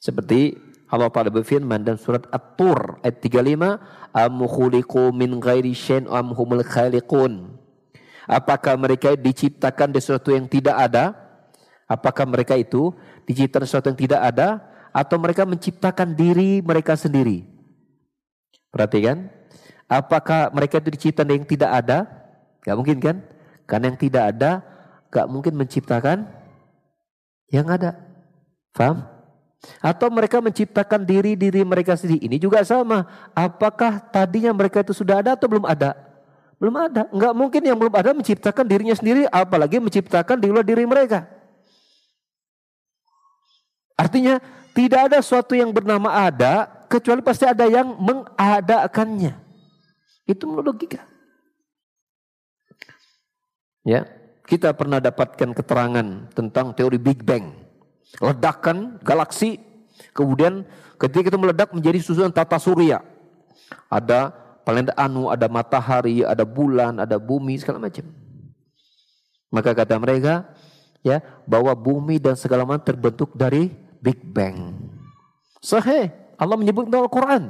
[0.00, 0.56] Seperti
[0.88, 6.64] Allah pada berfirman dan surat At-Tur ayat 35 am khuliqu min ghairi syai'in am humul
[6.64, 7.60] khaliqun.
[8.24, 11.12] Apakah mereka diciptakan dari sesuatu yang tidak ada?
[11.84, 12.96] Apakah mereka itu
[13.28, 14.64] diciptakan sesuatu yang tidak ada?
[14.96, 17.53] Atau mereka menciptakan diri mereka sendiri.
[18.74, 19.30] Perhatikan,
[19.86, 22.10] apakah mereka itu diciptakan yang tidak ada?
[22.66, 23.16] Gak mungkin kan?
[23.70, 24.50] Karena yang tidak ada
[25.14, 26.26] gak mungkin menciptakan
[27.54, 27.94] yang ada.
[28.74, 29.06] Faham?
[29.78, 32.26] Atau mereka menciptakan diri-diri mereka sendiri.
[32.26, 33.06] Ini juga sama.
[33.30, 35.94] Apakah tadinya mereka itu sudah ada atau belum ada?
[36.58, 37.06] Belum ada.
[37.14, 39.30] Enggak mungkin yang belum ada menciptakan dirinya sendiri.
[39.30, 41.30] Apalagi menciptakan di luar diri mereka.
[43.94, 44.42] Artinya
[44.74, 49.36] tidak ada sesuatu yang bernama ada kecuali pasti ada yang mengadakannya.
[50.24, 51.04] Itu menurut logika.
[53.84, 54.08] Ya,
[54.48, 57.52] kita pernah dapatkan keterangan tentang teori Big Bang.
[58.16, 59.60] Ledakan galaksi,
[60.16, 60.64] kemudian
[60.96, 63.04] ketika itu meledak menjadi susunan tata surya.
[63.92, 64.32] Ada
[64.64, 68.08] planet anu, ada matahari, ada bulan, ada bumi, segala macam.
[69.52, 70.48] Maka kata mereka,
[71.04, 73.68] ya, bahwa bumi dan segala macam terbentuk dari
[74.00, 74.80] Big Bang.
[75.60, 76.08] Sahih,
[76.44, 77.42] Allah menyebut dalam Al-Quran.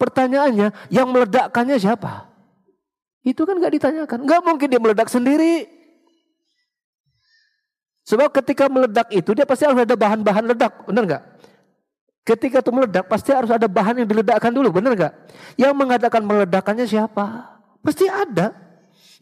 [0.00, 2.32] Pertanyaannya, yang meledakkannya siapa?
[3.22, 4.24] Itu kan gak ditanyakan.
[4.24, 5.68] Gak mungkin dia meledak sendiri.
[8.02, 11.22] Sebab ketika meledak itu dia pasti harus ada bahan-bahan ledak, benar nggak?
[12.26, 15.14] Ketika itu meledak pasti harus ada bahan yang diledakkan dulu, benar nggak?
[15.54, 17.46] Yang mengadakan meledakannya siapa?
[17.78, 18.54] Pasti ada.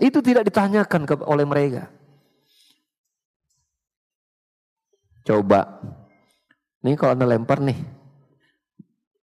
[0.00, 1.92] Itu tidak ditanyakan oleh mereka.
[5.28, 5.84] Coba
[6.80, 7.76] ini kalau anda lempar nih,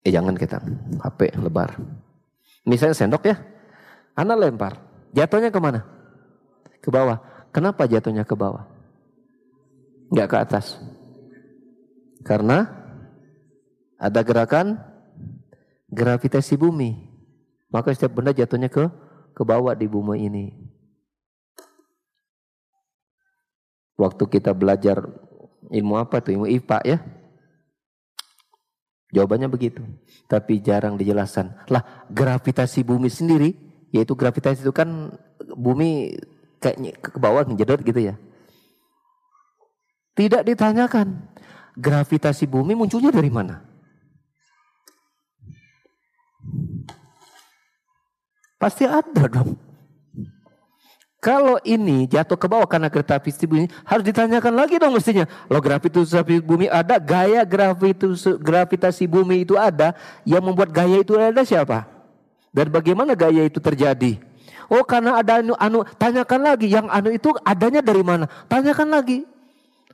[0.07, 0.63] eh jangan kita
[1.03, 1.75] HP lebar.
[2.63, 3.35] Misalnya sendok ya,
[4.15, 4.79] anda lempar,
[5.11, 5.83] jatuhnya ke mana?
[6.79, 7.19] Ke bawah.
[7.51, 8.63] Kenapa jatuhnya ke bawah?
[10.07, 10.65] Enggak ke atas.
[12.23, 12.71] Karena
[13.99, 14.79] ada gerakan
[15.91, 17.07] gravitasi bumi.
[17.67, 18.87] Maka setiap benda jatuhnya ke
[19.35, 20.45] ke bawah di bumi ini.
[23.99, 25.03] Waktu kita belajar
[25.67, 26.37] ilmu apa tuh?
[26.37, 26.97] Ilmu IPA ya.
[29.11, 29.83] Jawabannya begitu.
[30.27, 31.67] Tapi jarang dijelaskan.
[31.71, 33.55] Lah gravitasi bumi sendiri,
[33.95, 35.15] yaitu gravitasi itu kan
[35.55, 36.17] bumi
[36.59, 38.15] kayaknya ke bawah ngejedot gitu ya.
[40.17, 41.29] Tidak ditanyakan
[41.77, 43.61] gravitasi bumi munculnya dari mana.
[48.57, 49.66] Pasti ada dong.
[51.27, 55.27] Kalau ini jatuh ke bawah karena gravitasi bumi harus ditanyakan lagi dong mestinya.
[55.51, 59.91] Lo gravitasi bumi ada, gaya gravitasi, gravitasi bumi itu ada,
[60.23, 61.83] yang membuat gaya itu ada siapa?
[62.55, 64.23] Dan bagaimana gaya itu terjadi?
[64.71, 68.31] Oh karena ada anu, anu tanyakan lagi yang anu itu adanya dari mana?
[68.47, 69.27] Tanyakan lagi.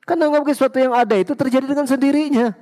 [0.05, 2.53] Karena nggak mungkin sesuatu yang ada itu terjadi dengan sendirinya.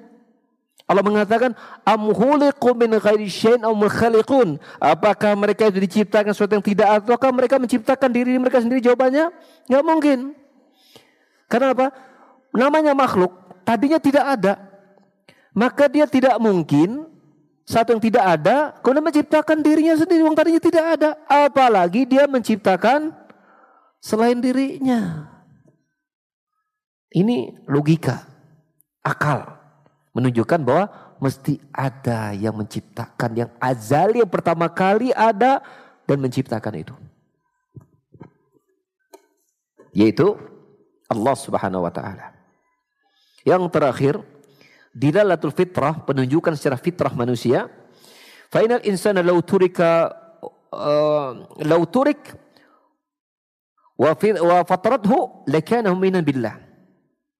[0.91, 1.55] Allah mengatakan
[1.87, 3.31] amhuliqu min ghairi
[3.87, 4.59] khaliqun.
[4.75, 8.83] Apakah mereka itu diciptakan sesuatu yang tidak ataukah mereka menciptakan diri mereka sendiri?
[8.83, 9.31] Jawabannya
[9.71, 10.35] nggak mungkin.
[11.47, 11.95] Karena apa?
[12.51, 13.31] Namanya makhluk
[13.63, 14.59] tadinya tidak ada.
[15.55, 17.07] Maka dia tidak mungkin
[17.63, 21.09] satu yang tidak ada kemudian menciptakan dirinya sendiri yang tadinya tidak ada.
[21.23, 23.15] Apalagi dia menciptakan
[24.03, 25.31] selain dirinya.
[27.15, 28.27] Ini logika.
[29.01, 29.60] akal.
[30.11, 30.91] Menunjukkan bahwa
[31.23, 35.63] mesti ada yang menciptakan yang azali yang pertama kali ada
[36.03, 36.95] dan menciptakan itu.
[39.95, 40.35] Yaitu
[41.07, 42.35] Allah Subhanahu wa taala.
[43.47, 44.15] Yang terakhir,
[44.91, 47.71] dilalatul fitrah, penunjukan secara fitrah manusia.
[48.51, 50.11] Final insana law turika
[50.75, 51.31] uh,
[51.63, 52.35] law turik
[53.95, 56.59] wa, wa fatrathu lakana minan billah.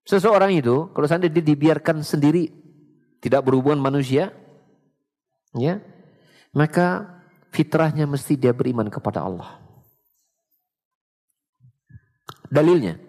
[0.08, 2.61] Seseorang itu kalau seandainya dia dibiarkan sendiri
[3.22, 4.34] tidak berhubungan manusia
[5.54, 5.80] ya
[6.52, 7.08] maka
[7.54, 9.62] fitrahnya mesti dia beriman kepada Allah.
[12.52, 13.00] Dalilnya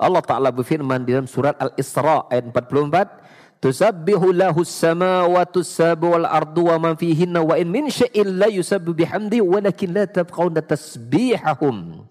[0.00, 6.78] Allah Ta'ala berfirman dalam surat Al-Isra ayat 44 Tusabbihu lahu samawatu sabu wal ardu wa
[6.78, 12.06] man fihinna wa in min syai'in la yusabbihu bihamdi walakin la tafqahuna tasbihahum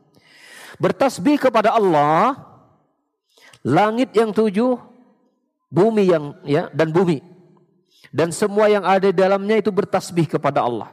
[0.78, 2.36] Bertasbih kepada Allah
[3.64, 4.76] langit yang tujuh
[5.68, 7.20] bumi yang ya dan bumi
[8.12, 10.92] dan semua yang ada di dalamnya itu bertasbih kepada Allah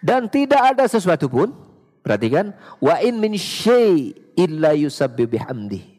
[0.00, 1.52] dan tidak ada sesuatu pun
[2.00, 3.36] perhatikan wa in min
[4.36, 5.94] illa yusabbihu bihamdi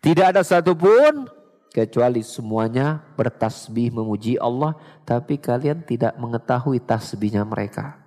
[0.00, 1.28] tidak ada satupun
[1.70, 4.74] kecuali semuanya bertasbih memuji Allah,
[5.06, 8.00] tapi kalian tidak mengetahui tasbihnya mereka.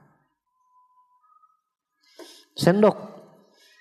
[2.53, 2.97] Sendok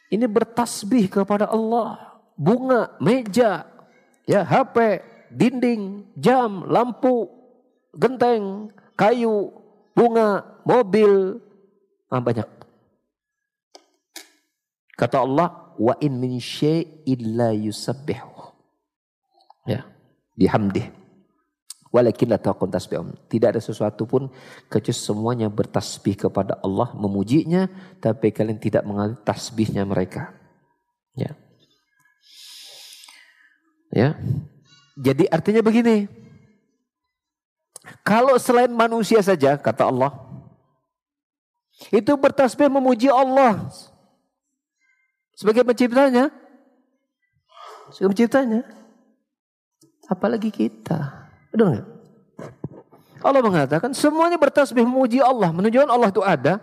[0.09, 2.21] ini bertasbih kepada Allah.
[2.33, 3.69] Bunga, meja,
[4.25, 7.29] ya HP, dinding, jam, lampu,
[7.97, 9.53] genteng, kayu,
[9.97, 11.41] bunga, mobil,
[12.13, 12.49] ah, banyak.
[14.97, 18.55] Kata Allah, wa in min syai'in la yusabbihu.
[19.67, 19.89] Ya,
[20.37, 20.93] bihamdih.
[21.93, 23.13] Walakin la taqun tasbihum.
[23.29, 24.33] Tidak ada sesuatu pun
[24.73, 27.69] kecuali semuanya bertasbih kepada Allah, memujinya,
[28.01, 30.33] tapi kalian tidak mengalami tasbihnya mereka.
[31.13, 31.37] Ya.
[33.93, 34.17] Ya.
[34.97, 36.05] Jadi artinya begini.
[38.05, 40.15] Kalau selain manusia saja kata Allah
[41.91, 43.67] itu bertasbih memuji Allah
[45.35, 46.31] sebagai penciptanya.
[47.91, 48.63] Sebagai penciptanya.
[50.07, 51.27] Apalagi kita.
[51.51, 51.87] Betul nggak?
[53.23, 55.51] Allah mengatakan semuanya bertasbih memuji Allah.
[55.51, 56.63] Menunjukkan Allah itu ada.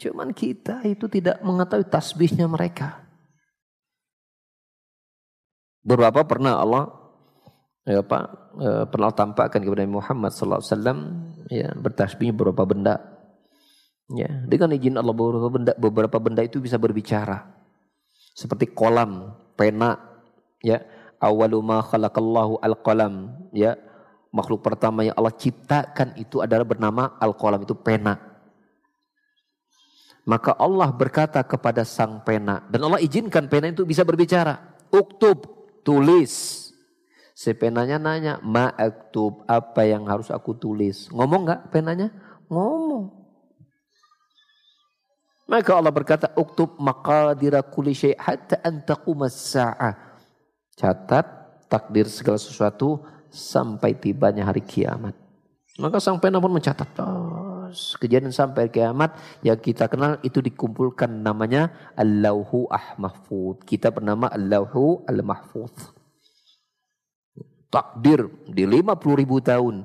[0.00, 3.04] Cuman kita itu tidak mengetahui tasbihnya mereka.
[5.84, 7.03] Beberapa pernah Allah
[7.84, 8.24] ya Pak
[8.58, 10.98] e, pernah tampakkan kepada Muhammad sallallahu alaihi wasallam
[11.48, 12.96] ya bertasbih beberapa benda.
[14.04, 17.54] Ya, dengan izin Allah beberapa benda beberapa benda itu bisa berbicara
[18.34, 19.96] seperti kolam, pena,
[20.60, 20.82] ya.
[21.22, 23.78] Awaluma khalaqallahu al-qalam, ya.
[24.34, 28.18] Makhluk pertama yang Allah ciptakan itu adalah bernama al-qalam itu pena.
[30.26, 34.74] Maka Allah berkata kepada sang pena dan Allah izinkan pena itu bisa berbicara.
[34.90, 35.46] Uktub,
[35.86, 36.63] tulis.
[37.34, 41.10] Si penanya nanya, ma'aktub, apa yang harus aku tulis?
[41.10, 42.14] Ngomong nggak penanya?
[42.46, 43.10] Ngomong.
[45.50, 50.14] Maka Allah berkata, "Uktub maqadira kulli syai' hatta an taqumas sa'ah."
[50.78, 51.26] Catat
[51.66, 55.12] takdir segala sesuatu sampai tibanya hari kiamat.
[55.82, 56.86] Maka sang pena pun mencatat.
[57.02, 57.66] Oh,
[57.98, 63.66] kejadian sampai kiamat yang kita kenal itu dikumpulkan namanya Al-Lauhu Ahmahfud.
[63.66, 66.03] Kita bernama Al-Lauhu Al-Mahfud.
[67.74, 69.82] Takdir di 50 ribu tahun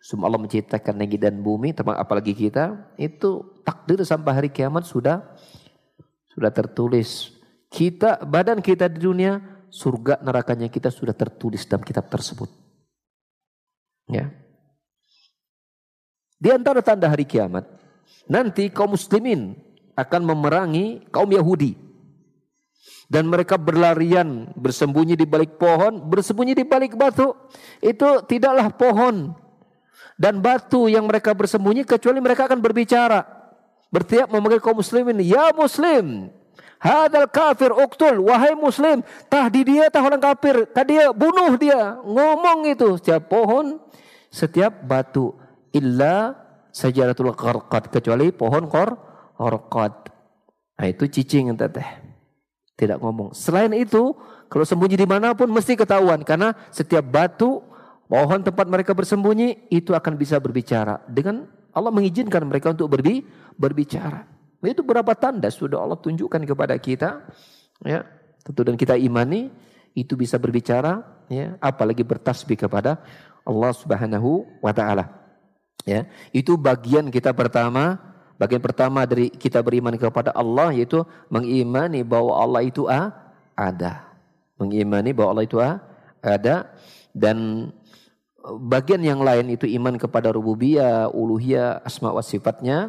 [0.00, 5.20] semua Allah menciptakan langit dan bumi, apalagi kita, itu takdir sampai hari kiamat sudah
[6.32, 7.36] sudah tertulis.
[7.68, 9.36] Kita, badan kita di dunia,
[9.68, 12.48] surga nerakanya kita sudah tertulis dalam kitab tersebut.
[14.08, 14.32] Ya.
[16.40, 17.68] Di antara tanda hari kiamat,
[18.24, 19.52] nanti kaum muslimin
[19.94, 21.76] akan memerangi kaum Yahudi.
[23.10, 27.34] Dan mereka berlarian, bersembunyi di balik pohon, bersembunyi di balik batu.
[27.82, 29.34] Itu tidaklah pohon,
[30.20, 33.24] dan batu yang mereka bersembunyi kecuali mereka akan berbicara.
[33.90, 36.30] Bertiap memanggil kaum muslimin, "Ya muslim,
[36.78, 41.98] hadal kafir uktul, wahai muslim, tah di dia tah orang kafir, tah dia bunuh dia."
[42.06, 43.82] Ngomong itu setiap pohon,
[44.30, 45.34] setiap batu
[45.74, 46.38] illa
[46.70, 48.94] sajaratul qarqad kecuali pohon kor.
[49.40, 51.99] Nah, itu cicing teteh.
[52.80, 53.36] Tidak ngomong.
[53.36, 54.16] Selain itu,
[54.48, 57.60] kalau sembunyi di mana pun mesti ketahuan karena setiap batu
[58.10, 63.22] Pohon tempat mereka bersembunyi itu akan bisa berbicara dengan Allah mengizinkan mereka untuk berbi
[63.54, 64.26] berbicara.
[64.66, 67.22] Itu berapa tanda sudah Allah tunjukkan kepada kita,
[67.86, 68.02] ya.
[68.42, 69.54] Tentu dan kita imani
[69.94, 71.54] itu bisa berbicara, ya.
[71.62, 72.98] Apalagi bertasbih kepada
[73.46, 75.06] Allah Subhanahu wa taala.
[75.86, 78.09] Ya, itu bagian kita pertama,
[78.40, 82.88] bagian pertama dari kita beriman kepada Allah yaitu mengimani bahwa Allah itu
[83.52, 84.08] ada.
[84.56, 85.60] Mengimani bahwa Allah itu
[86.24, 86.72] ada
[87.12, 87.68] dan
[88.64, 92.88] bagian yang lain itu iman kepada rububiyah, uluhiyah, asma wa sifatnya.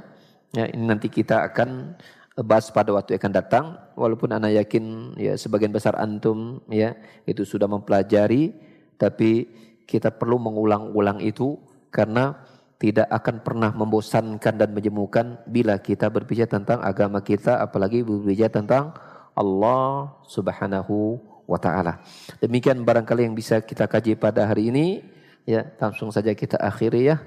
[0.55, 1.99] Ya, ini nanti kita akan
[2.47, 3.65] bahas pada waktu akan datang.
[3.99, 6.95] Walaupun anak yakin ya sebagian besar antum ya
[7.27, 8.55] itu sudah mempelajari,
[8.95, 9.51] tapi
[9.83, 11.59] kita perlu mengulang-ulang itu
[11.91, 12.39] karena
[12.81, 18.97] tidak akan pernah membosankan dan menjemukan bila kita berbicara tentang agama kita apalagi berbicara tentang
[19.37, 22.01] Allah Subhanahu wa taala.
[22.41, 25.05] Demikian barangkali yang bisa kita kaji pada hari ini
[25.45, 27.21] ya langsung saja kita akhiri ya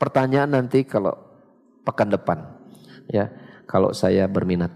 [0.00, 1.12] pertanyaan nanti kalau
[1.84, 2.48] pekan depan
[3.12, 3.28] ya
[3.68, 4.72] kalau saya berminat.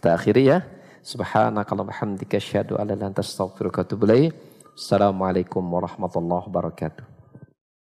[0.00, 0.64] Kita akhiri ya.
[1.04, 4.32] Subhanakallahumma hamdika asyhadu an la ilaha illa anta astaghfiruka wa atubu ilaik.
[4.72, 7.09] Assalamualaikum warahmatullahi wabarakatuh.